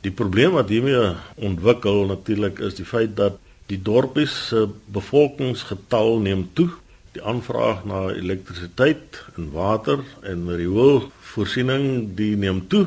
Die 0.00 0.12
probleem 0.14 0.54
wat 0.56 0.70
hiermee 0.70 1.14
ontwikkel 1.34 2.06
natuurlik 2.06 2.58
is 2.58 2.78
die 2.78 2.86
feit 2.86 3.16
dat 3.16 3.38
die 3.68 3.80
dorpie 3.84 4.26
se 4.26 4.66
bevolkingsgetal 4.92 6.18
neem 6.24 6.46
toe. 6.56 6.70
Die 7.12 7.22
aanvraag 7.24 7.84
na 7.88 8.08
elektrisiteit 8.14 9.20
en 9.36 9.50
water 9.52 10.04
en 10.22 10.48
rioolvoorsiening 10.48 12.14
die 12.16 12.34
neem 12.36 12.64
toe. 12.68 12.86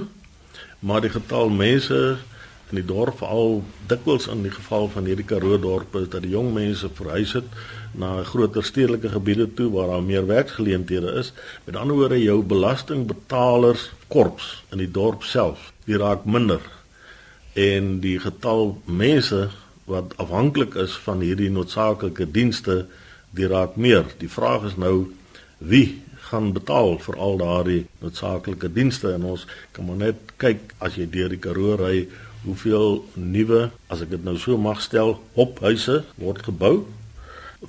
Maar 0.81 1.05
die 1.05 1.13
getal 1.13 1.49
mense 1.53 2.01
in 2.71 2.79
die 2.79 2.87
dorp 2.87 3.21
al 3.21 3.59
dikwels 3.91 4.29
in 4.31 4.45
die 4.45 4.53
geval 4.53 4.87
van 4.93 5.05
hierdie 5.09 5.27
Karoo 5.27 5.59
dorpe 5.59 6.05
is 6.05 6.09
dat 6.09 6.23
die 6.23 6.31
jong 6.33 6.53
mense 6.55 6.89
verhuis 6.95 7.33
het 7.35 7.47
na 7.91 8.21
groter 8.23 8.63
stedelike 8.63 9.11
gebiede 9.11 9.49
toe 9.53 9.67
waar 9.73 9.91
daar 9.91 10.05
meer 10.05 10.25
werksgeleenthede 10.27 11.11
is. 11.19 11.33
Met 11.67 11.75
ander 11.75 11.99
woorde 11.99 12.21
jou 12.21 12.39
belastingbetalers 12.41 13.89
korps 14.07 14.61
in 14.71 14.79
die 14.79 14.91
dorp 14.91 15.27
self, 15.27 15.73
die 15.85 15.99
raak 15.99 16.23
minder. 16.25 16.63
En 17.53 17.99
die 17.99 18.17
getal 18.23 18.77
mense 18.85 19.49
wat 19.89 20.13
afhanklik 20.21 20.75
is 20.75 20.95
van 21.05 21.23
hierdie 21.23 21.49
noodsaaklike 21.51 22.27
dienste, 22.31 22.85
die 23.31 23.47
raak 23.47 23.75
meer. 23.75 24.05
Die 24.19 24.29
vraag 24.29 24.67
is 24.71 24.77
nou 24.77 25.11
wie 25.57 26.01
gaan 26.29 26.51
betaal 26.55 26.97
vir 27.03 27.17
al 27.17 27.37
daardie 27.41 27.81
noodsaaklike 28.01 28.71
dienste? 28.73 29.13
En 29.15 29.23
ons 29.33 29.45
kan 29.71 29.85
maar 29.87 29.99
net 29.99 30.35
kyk 30.41 30.75
as 30.79 30.97
jy 30.99 31.07
deur 31.11 31.31
die 31.33 31.41
Karoo 31.41 31.77
ry 31.79 32.07
hoeveel 32.45 33.03
nuwe 33.13 33.67
as 33.91 34.01
ek 34.01 34.15
dit 34.15 34.23
nou 34.25 34.37
so 34.41 34.57
mag 34.57 34.81
stel 34.81 35.17
ophuise 35.39 36.01
word 36.17 36.41
gebou. 36.47 36.75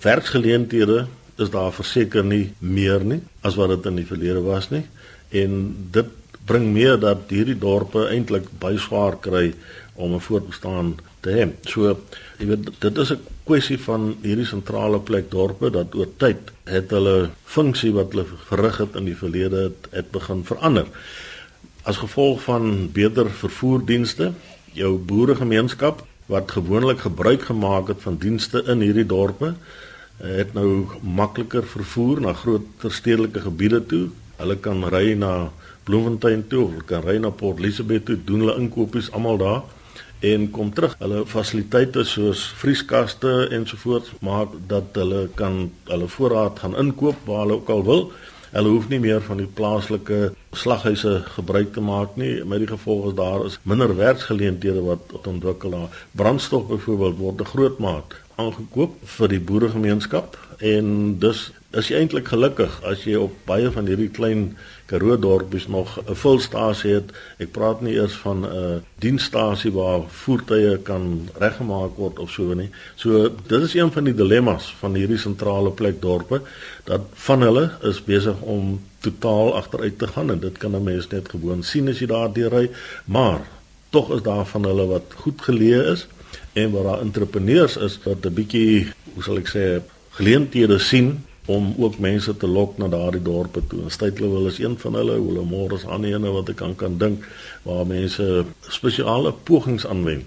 Werksgeleenthede 0.02 1.06
is 1.42 1.52
daar 1.52 1.72
verseker 1.74 2.24
nie 2.24 2.52
meer 2.60 3.04
nie 3.04 3.20
as 3.44 3.58
wat 3.60 3.74
dit 3.74 3.88
in 3.90 4.00
die 4.00 4.08
verlede 4.08 4.42
was 4.44 4.70
nie. 4.72 4.84
En 5.30 5.74
dit 5.92 6.18
bring 6.46 6.72
meer 6.74 6.98
dat 7.00 7.30
hierdie 7.30 7.58
dorpe 7.58 8.06
eintlik 8.10 8.48
baie 8.60 8.80
swaar 8.80 9.18
kry 9.22 9.52
om 9.94 10.14
'n 10.14 10.20
voortbestaan 10.20 10.96
te 11.20 11.30
hê. 11.30 11.68
So 11.68 11.96
jy 12.38 12.46
weet 12.46 12.70
dit 12.78 12.98
is 12.98 13.12
'n 13.12 13.20
kwessie 13.44 13.78
van 13.78 14.16
hierdie 14.22 14.46
sentrale 14.46 15.00
plek 15.00 15.30
dorpe 15.30 15.70
dat 15.70 15.94
oor 15.94 16.08
tyd 16.16 16.50
het 16.64 16.90
hulle 16.90 17.30
funksie 17.44 17.92
wat 17.92 18.12
hulle 18.12 18.26
verrig 18.48 18.78
het 18.78 18.94
in 18.94 19.04
die 19.04 19.16
verlede 19.16 19.56
het, 19.56 19.88
het 19.90 20.10
begin 20.10 20.44
verander. 20.44 20.86
As 21.82 21.96
gevolg 21.96 22.42
van 22.42 22.92
beter 22.92 23.30
vervoerdienste, 23.30 24.32
jou 24.72 24.98
boeregemeenskap 24.98 26.06
wat 26.26 26.50
gewoonlik 26.50 26.98
gebruik 26.98 27.42
gemaak 27.42 27.88
het 27.88 28.02
van 28.02 28.16
dienste 28.16 28.62
in 28.66 28.80
hierdie 28.80 29.06
dorpe 29.06 29.54
het 30.22 30.54
nou 30.54 30.86
makliker 31.02 31.66
vervoer 31.66 32.20
na 32.20 32.32
groter 32.32 32.92
stedelike 32.92 33.40
gebiede 33.40 33.86
toe. 33.86 34.08
Hulle 34.36 34.56
kan 34.56 34.84
ry 34.84 35.14
na 35.18 35.50
Bloemfontein 35.84 36.46
toe, 36.48 36.68
hulle 36.70 36.86
kan 36.86 37.02
ry 37.02 37.16
na 37.18 37.30
Port 37.30 37.58
Elizabeth 37.58 38.04
toe, 38.06 38.16
doen 38.24 38.44
hulle 38.44 38.58
inkopies 38.60 39.10
almal 39.10 39.38
daar 39.38 39.62
en 40.22 40.50
kom 40.50 40.70
terug. 40.74 40.94
Hulle 41.02 41.24
fasiliteite 41.26 42.04
soos 42.06 42.44
vrieskaste 42.60 43.32
ensovoorts 43.50 44.12
maak 44.22 44.54
dat 44.70 44.94
hulle 44.98 45.26
kan 45.38 45.64
hulle 45.90 46.08
voorraad 46.16 46.62
gaan 46.62 46.76
inkoop 46.78 47.26
waar 47.26 47.44
hulle 47.44 47.58
ook 47.58 47.72
al 47.74 47.84
wil. 47.84 48.04
Hulle 48.52 48.68
hoef 48.68 48.88
nie 48.88 49.00
meer 49.00 49.22
van 49.24 49.40
die 49.40 49.48
plaaslike 49.48 50.34
slaghuise 50.52 51.22
gebruik 51.36 51.72
te 51.72 51.80
maak 51.80 52.18
nie. 52.20 52.34
Met 52.44 52.62
die 52.62 52.68
gevolg 52.68 53.08
is 53.10 53.16
daar 53.18 53.46
is 53.48 53.58
minder 53.62 53.96
werksgeleenthede 53.96 54.82
wat 54.84 55.14
ontwikkel 55.26 55.72
daar. 55.78 56.02
Brandstof 56.12 56.68
byvoorbeeld 56.68 57.18
word 57.18 57.40
'n 57.40 57.52
groot 57.54 57.78
maat 57.78 58.14
aangekoop 58.36 58.94
vir 59.16 59.28
die 59.28 59.40
boeregemeenskap 59.40 60.38
en 60.58 61.18
dus 61.18 61.50
is 61.72 61.88
jy 61.88 62.02
eintlik 62.02 62.28
gelukkig 62.28 62.72
as 62.88 63.06
jy 63.08 63.16
op 63.16 63.34
baie 63.48 63.70
van 63.72 63.88
hierdie 63.88 64.10
klein 64.12 64.52
Karoo 64.92 65.16
dorpies 65.16 65.66
nog 65.72 65.96
'n 66.04 66.14
volstasie 66.14 66.92
het. 66.94 67.12
Ek 67.38 67.52
praat 67.52 67.80
nie 67.80 67.94
eers 67.94 68.12
van 68.12 68.44
'n 68.44 68.82
diensstasie 68.98 69.72
waar 69.72 70.02
voertuie 70.08 70.78
kan 70.78 71.28
reggemaak 71.38 71.96
word 71.96 72.18
of 72.18 72.30
so 72.30 72.54
nie. 72.54 72.70
So 72.96 73.32
dit 73.46 73.62
is 73.62 73.74
een 73.74 73.92
van 73.92 74.04
die 74.04 74.14
dilemmas 74.14 74.74
van 74.80 74.94
hierdie 74.94 75.18
sentrale 75.18 75.70
plek 75.70 76.00
dorpe 76.00 76.42
dat 76.84 77.00
van 77.14 77.40
hulle 77.40 77.70
is 77.82 78.04
besig 78.04 78.40
om 78.40 78.80
totaal 79.00 79.54
agteruit 79.56 79.98
te 79.98 80.06
gaan 80.06 80.30
en 80.30 80.40
dit 80.40 80.58
kan 80.58 80.76
'n 80.76 80.84
mens 80.84 81.08
net 81.08 81.28
gewoon 81.28 81.62
sien 81.62 81.88
as 81.88 81.98
jy 81.98 82.06
daar 82.06 82.32
deurry, 82.32 82.70
maar 83.04 83.40
tog 83.90 84.12
is 84.12 84.22
daar 84.22 84.46
van 84.46 84.64
hulle 84.64 84.86
wat 84.86 85.14
goed 85.14 85.40
geleë 85.40 85.92
is 85.92 86.06
en 86.52 86.70
waar 86.70 86.84
daar 86.84 87.00
entrepreneurs 87.00 87.76
is 87.76 87.98
wat 88.04 88.26
'n 88.26 88.34
bietjie, 88.34 88.92
hoe 89.14 89.22
sal 89.22 89.36
ek 89.36 89.48
sê, 89.48 89.82
geleenthede 90.10 90.78
sien 90.78 91.24
om 91.46 91.74
ook 91.78 91.98
mense 91.98 92.36
te 92.36 92.46
lok 92.46 92.78
na 92.78 92.88
daardie 92.88 93.22
dorpe 93.22 93.62
toe. 93.66 93.82
En 93.82 93.90
Stytlewil 93.90 94.46
is 94.46 94.58
een 94.58 94.78
van 94.78 94.94
hulle, 94.94 95.18
hulle 95.18 95.42
môre 95.46 95.74
is 95.74 95.86
ander 95.86 96.14
ene 96.14 96.30
wat 96.30 96.52
ek 96.52 96.60
kan 96.62 96.76
kan 96.78 96.98
dink 96.98 97.26
waar 97.66 97.86
mense 97.86 98.44
spesiale 98.70 99.32
pogings 99.32 99.86
aanwend 99.86 100.26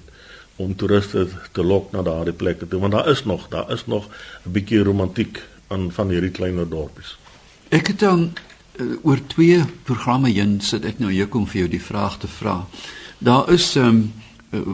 om 0.55 0.75
toeriste 0.75 1.27
te 1.51 1.63
lok 1.63 1.91
na 1.91 2.01
daardie 2.03 2.33
plekke 2.35 2.67
toe 2.67 2.79
want 2.79 2.95
daar 2.95 3.09
is 3.11 3.23
nog 3.25 3.47
daar 3.51 3.71
is 3.71 3.85
nog 3.85 4.07
'n 4.45 4.51
bietjie 4.51 4.83
romantiek 4.83 5.41
aan 5.67 5.91
van 5.91 6.09
hierdie 6.09 6.31
kleiner 6.31 6.69
dorpies. 6.69 7.17
Ek 7.69 7.87
het 7.87 7.99
dan 7.99 8.33
uh, 8.75 8.85
oor 9.03 9.19
twee 9.27 9.63
programme 9.83 10.29
heen 10.29 10.61
sit 10.61 10.85
ek 10.85 10.99
nou 10.99 11.11
hier 11.11 11.27
kom 11.27 11.47
vir 11.47 11.59
jou 11.59 11.69
die 11.69 11.81
vraag 11.81 12.19
te 12.19 12.27
vra. 12.27 12.65
Daar 13.17 13.51
is 13.51 13.75
um, 13.75 14.13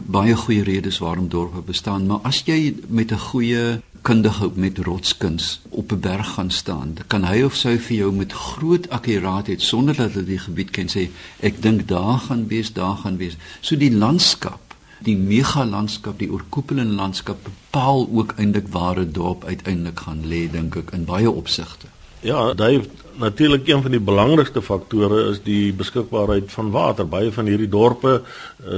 baie 0.06 0.36
goeie 0.36 0.62
redes 0.62 0.98
waarom 0.98 1.28
dorpe 1.28 1.60
bestaan, 1.60 2.06
maar 2.06 2.20
as 2.22 2.42
jy 2.46 2.74
met 2.88 3.12
'n 3.12 3.18
goeie 3.18 3.80
kundige 4.02 4.50
met 4.54 4.78
rotskuns 4.78 5.60
op 5.68 5.92
'n 5.92 6.00
berg 6.00 6.28
gaan 6.34 6.50
staan, 6.50 6.96
kan 7.06 7.24
hy 7.24 7.42
of 7.42 7.54
sy 7.54 7.78
vir 7.78 7.96
jou 7.96 8.12
met 8.12 8.32
groot 8.32 8.90
akkuraatheid 8.90 9.62
sonder 9.62 9.96
dat 9.96 10.12
hulle 10.12 10.24
die 10.24 10.38
gebied 10.38 10.70
ken 10.70 10.88
sê 10.88 11.10
ek 11.40 11.62
dink 11.62 11.88
daar 11.88 12.18
gaan 12.18 12.48
wees, 12.48 12.72
daar 12.72 12.96
gaan 12.96 13.16
wees. 13.16 13.36
So 13.60 13.76
die 13.76 13.94
landskap, 13.94 14.74
die 14.98 15.16
mega 15.16 15.66
landskap, 15.66 16.18
die 16.18 16.32
oorkoepelende 16.32 16.94
landskap 16.94 17.38
bepaal 17.42 18.08
ook 18.12 18.34
eintlik 18.36 18.68
waar 18.68 18.98
'n 18.98 19.12
dorp 19.12 19.44
uiteindelik 19.44 20.00
gaan 20.00 20.22
lê 20.24 20.50
dink 20.50 20.76
ek 20.76 20.90
in 20.90 21.04
baie 21.04 21.30
opsigte. 21.30 21.86
Ja, 22.22 22.52
daai 22.54 22.84
natuurlik 23.18 23.66
een 23.66 23.82
van 23.82 23.90
die 23.90 24.00
belangrikste 24.00 24.60
faktore 24.62 25.24
is 25.32 25.40
die 25.42 25.72
beskikbaarheid 25.74 26.52
van 26.54 26.68
water. 26.70 27.08
Baie 27.10 27.32
van 27.34 27.48
hierdie 27.50 27.68
dorpe 27.68 28.20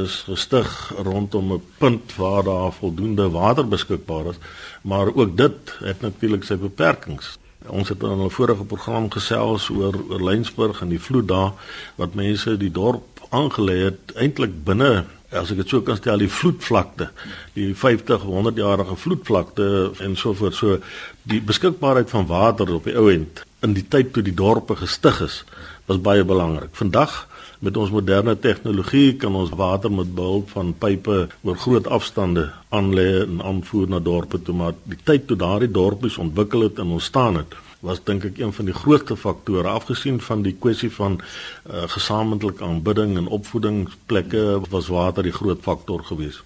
is 0.04 0.22
gestig 0.24 0.70
rondom 0.96 1.52
'n 1.52 1.62
punt 1.78 2.14
waar 2.16 2.44
daar 2.44 2.72
voldoende 2.72 3.28
water 3.30 3.68
beskikbaar 3.68 4.26
is, 4.32 4.38
maar 4.82 5.12
ook 5.14 5.36
dit 5.36 5.74
het 5.78 6.00
natuurlik 6.00 6.44
sy 6.44 6.56
beperkings. 6.56 7.38
Ons 7.66 7.88
het 7.88 8.02
in 8.02 8.24
'n 8.24 8.30
vorige 8.30 8.64
program 8.64 9.10
gesels 9.10 9.68
oor 9.68 9.94
oor 10.08 10.24
Lensburg 10.24 10.80
en 10.80 10.88
die 10.88 11.00
vloed 11.00 11.28
daar 11.28 11.52
wat 11.96 12.14
mense 12.14 12.56
die 12.56 12.70
dorp 12.70 13.20
aangelê 13.30 13.78
het 13.84 14.14
eintlik 14.14 14.64
binne 14.64 15.04
as 15.34 15.50
ek 15.52 15.62
dit 15.62 15.72
so 15.72 15.82
kan 15.86 15.98
stel 15.98 16.22
die 16.22 16.30
vloedvlakte 16.30 17.10
die 17.56 17.72
50 17.74 18.26
100 18.28 18.58
jarige 18.60 18.96
vloedvlakte 18.96 19.66
en 20.04 20.16
so 20.16 20.34
voort. 20.38 20.54
So 20.54 20.78
die 21.30 21.40
beskikbaarheid 21.44 22.10
van 22.10 22.28
water 22.30 22.74
op 22.74 22.88
die 22.88 22.96
ou 22.98 23.08
end 23.12 23.44
in 23.64 23.74
die 23.76 23.86
tyd 23.88 24.12
toe 24.12 24.24
die 24.24 24.36
dorpe 24.36 24.76
gestig 24.76 25.20
is 25.24 25.42
was 25.88 26.00
baie 26.00 26.24
belangrik. 26.24 26.72
Vandag 26.76 27.24
met 27.64 27.76
ons 27.80 27.92
moderne 27.92 28.34
tegnologie 28.40 29.16
kan 29.20 29.34
ons 29.36 29.52
water 29.56 29.92
met 29.92 30.14
behulp 30.16 30.50
van 30.52 30.74
pipe 30.80 31.18
oor 31.42 31.60
groot 31.60 31.86
afstande 31.86 32.48
aanlê 32.74 33.08
en 33.22 33.40
aanvoer 33.44 33.88
na 33.88 34.00
dorpe 34.04 34.40
toe 34.42 34.56
maar 34.56 34.74
die 34.84 35.00
tyd 35.04 35.28
toe 35.28 35.38
daardie 35.40 35.70
dorpies 35.72 36.20
ontwikkel 36.20 36.68
het 36.68 36.80
en 36.82 36.96
ontstaan 36.98 37.40
het 37.40 37.56
was 37.84 38.00
dink 38.08 38.24
ek 38.24 38.38
een 38.40 38.52
van 38.56 38.64
die 38.64 38.74
grootste 38.74 39.16
faktore 39.16 39.68
afgesien 39.68 40.20
van 40.24 40.42
die 40.42 40.56
kwessie 40.56 40.90
van 40.90 41.20
uh, 41.20 41.84
gesamentlike 41.92 42.64
aanbidding 42.64 43.16
en 43.20 43.26
opvoedingsplekke 43.38 44.60
was 44.72 44.88
water 44.88 45.22
die 45.26 45.36
groot 45.36 45.60
faktor 45.62 46.04
geweest. 46.08 46.42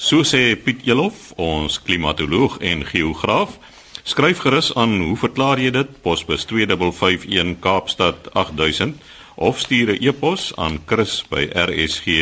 So 0.00 0.24
sê 0.24 0.56
Piet 0.56 0.86
Elof, 0.88 1.32
ons 1.36 1.82
klimatoloog 1.84 2.58
en 2.64 2.84
geograaf. 2.88 3.58
Skryf 4.02 4.38
gerus 4.42 4.74
aan, 4.74 5.00
hoe 5.04 5.16
verklaar 5.16 5.60
jy 5.60 5.70
dit? 5.76 6.02
Posbus 6.02 6.44
2551 6.48 7.60
Kaapstad 7.60 8.32
8000 8.32 8.96
of 9.36 9.58
stuur 9.60 9.92
'n 9.92 9.98
e-pos 10.00 10.56
aan 10.56 10.80
chris@rsg.co.za. 10.86 12.20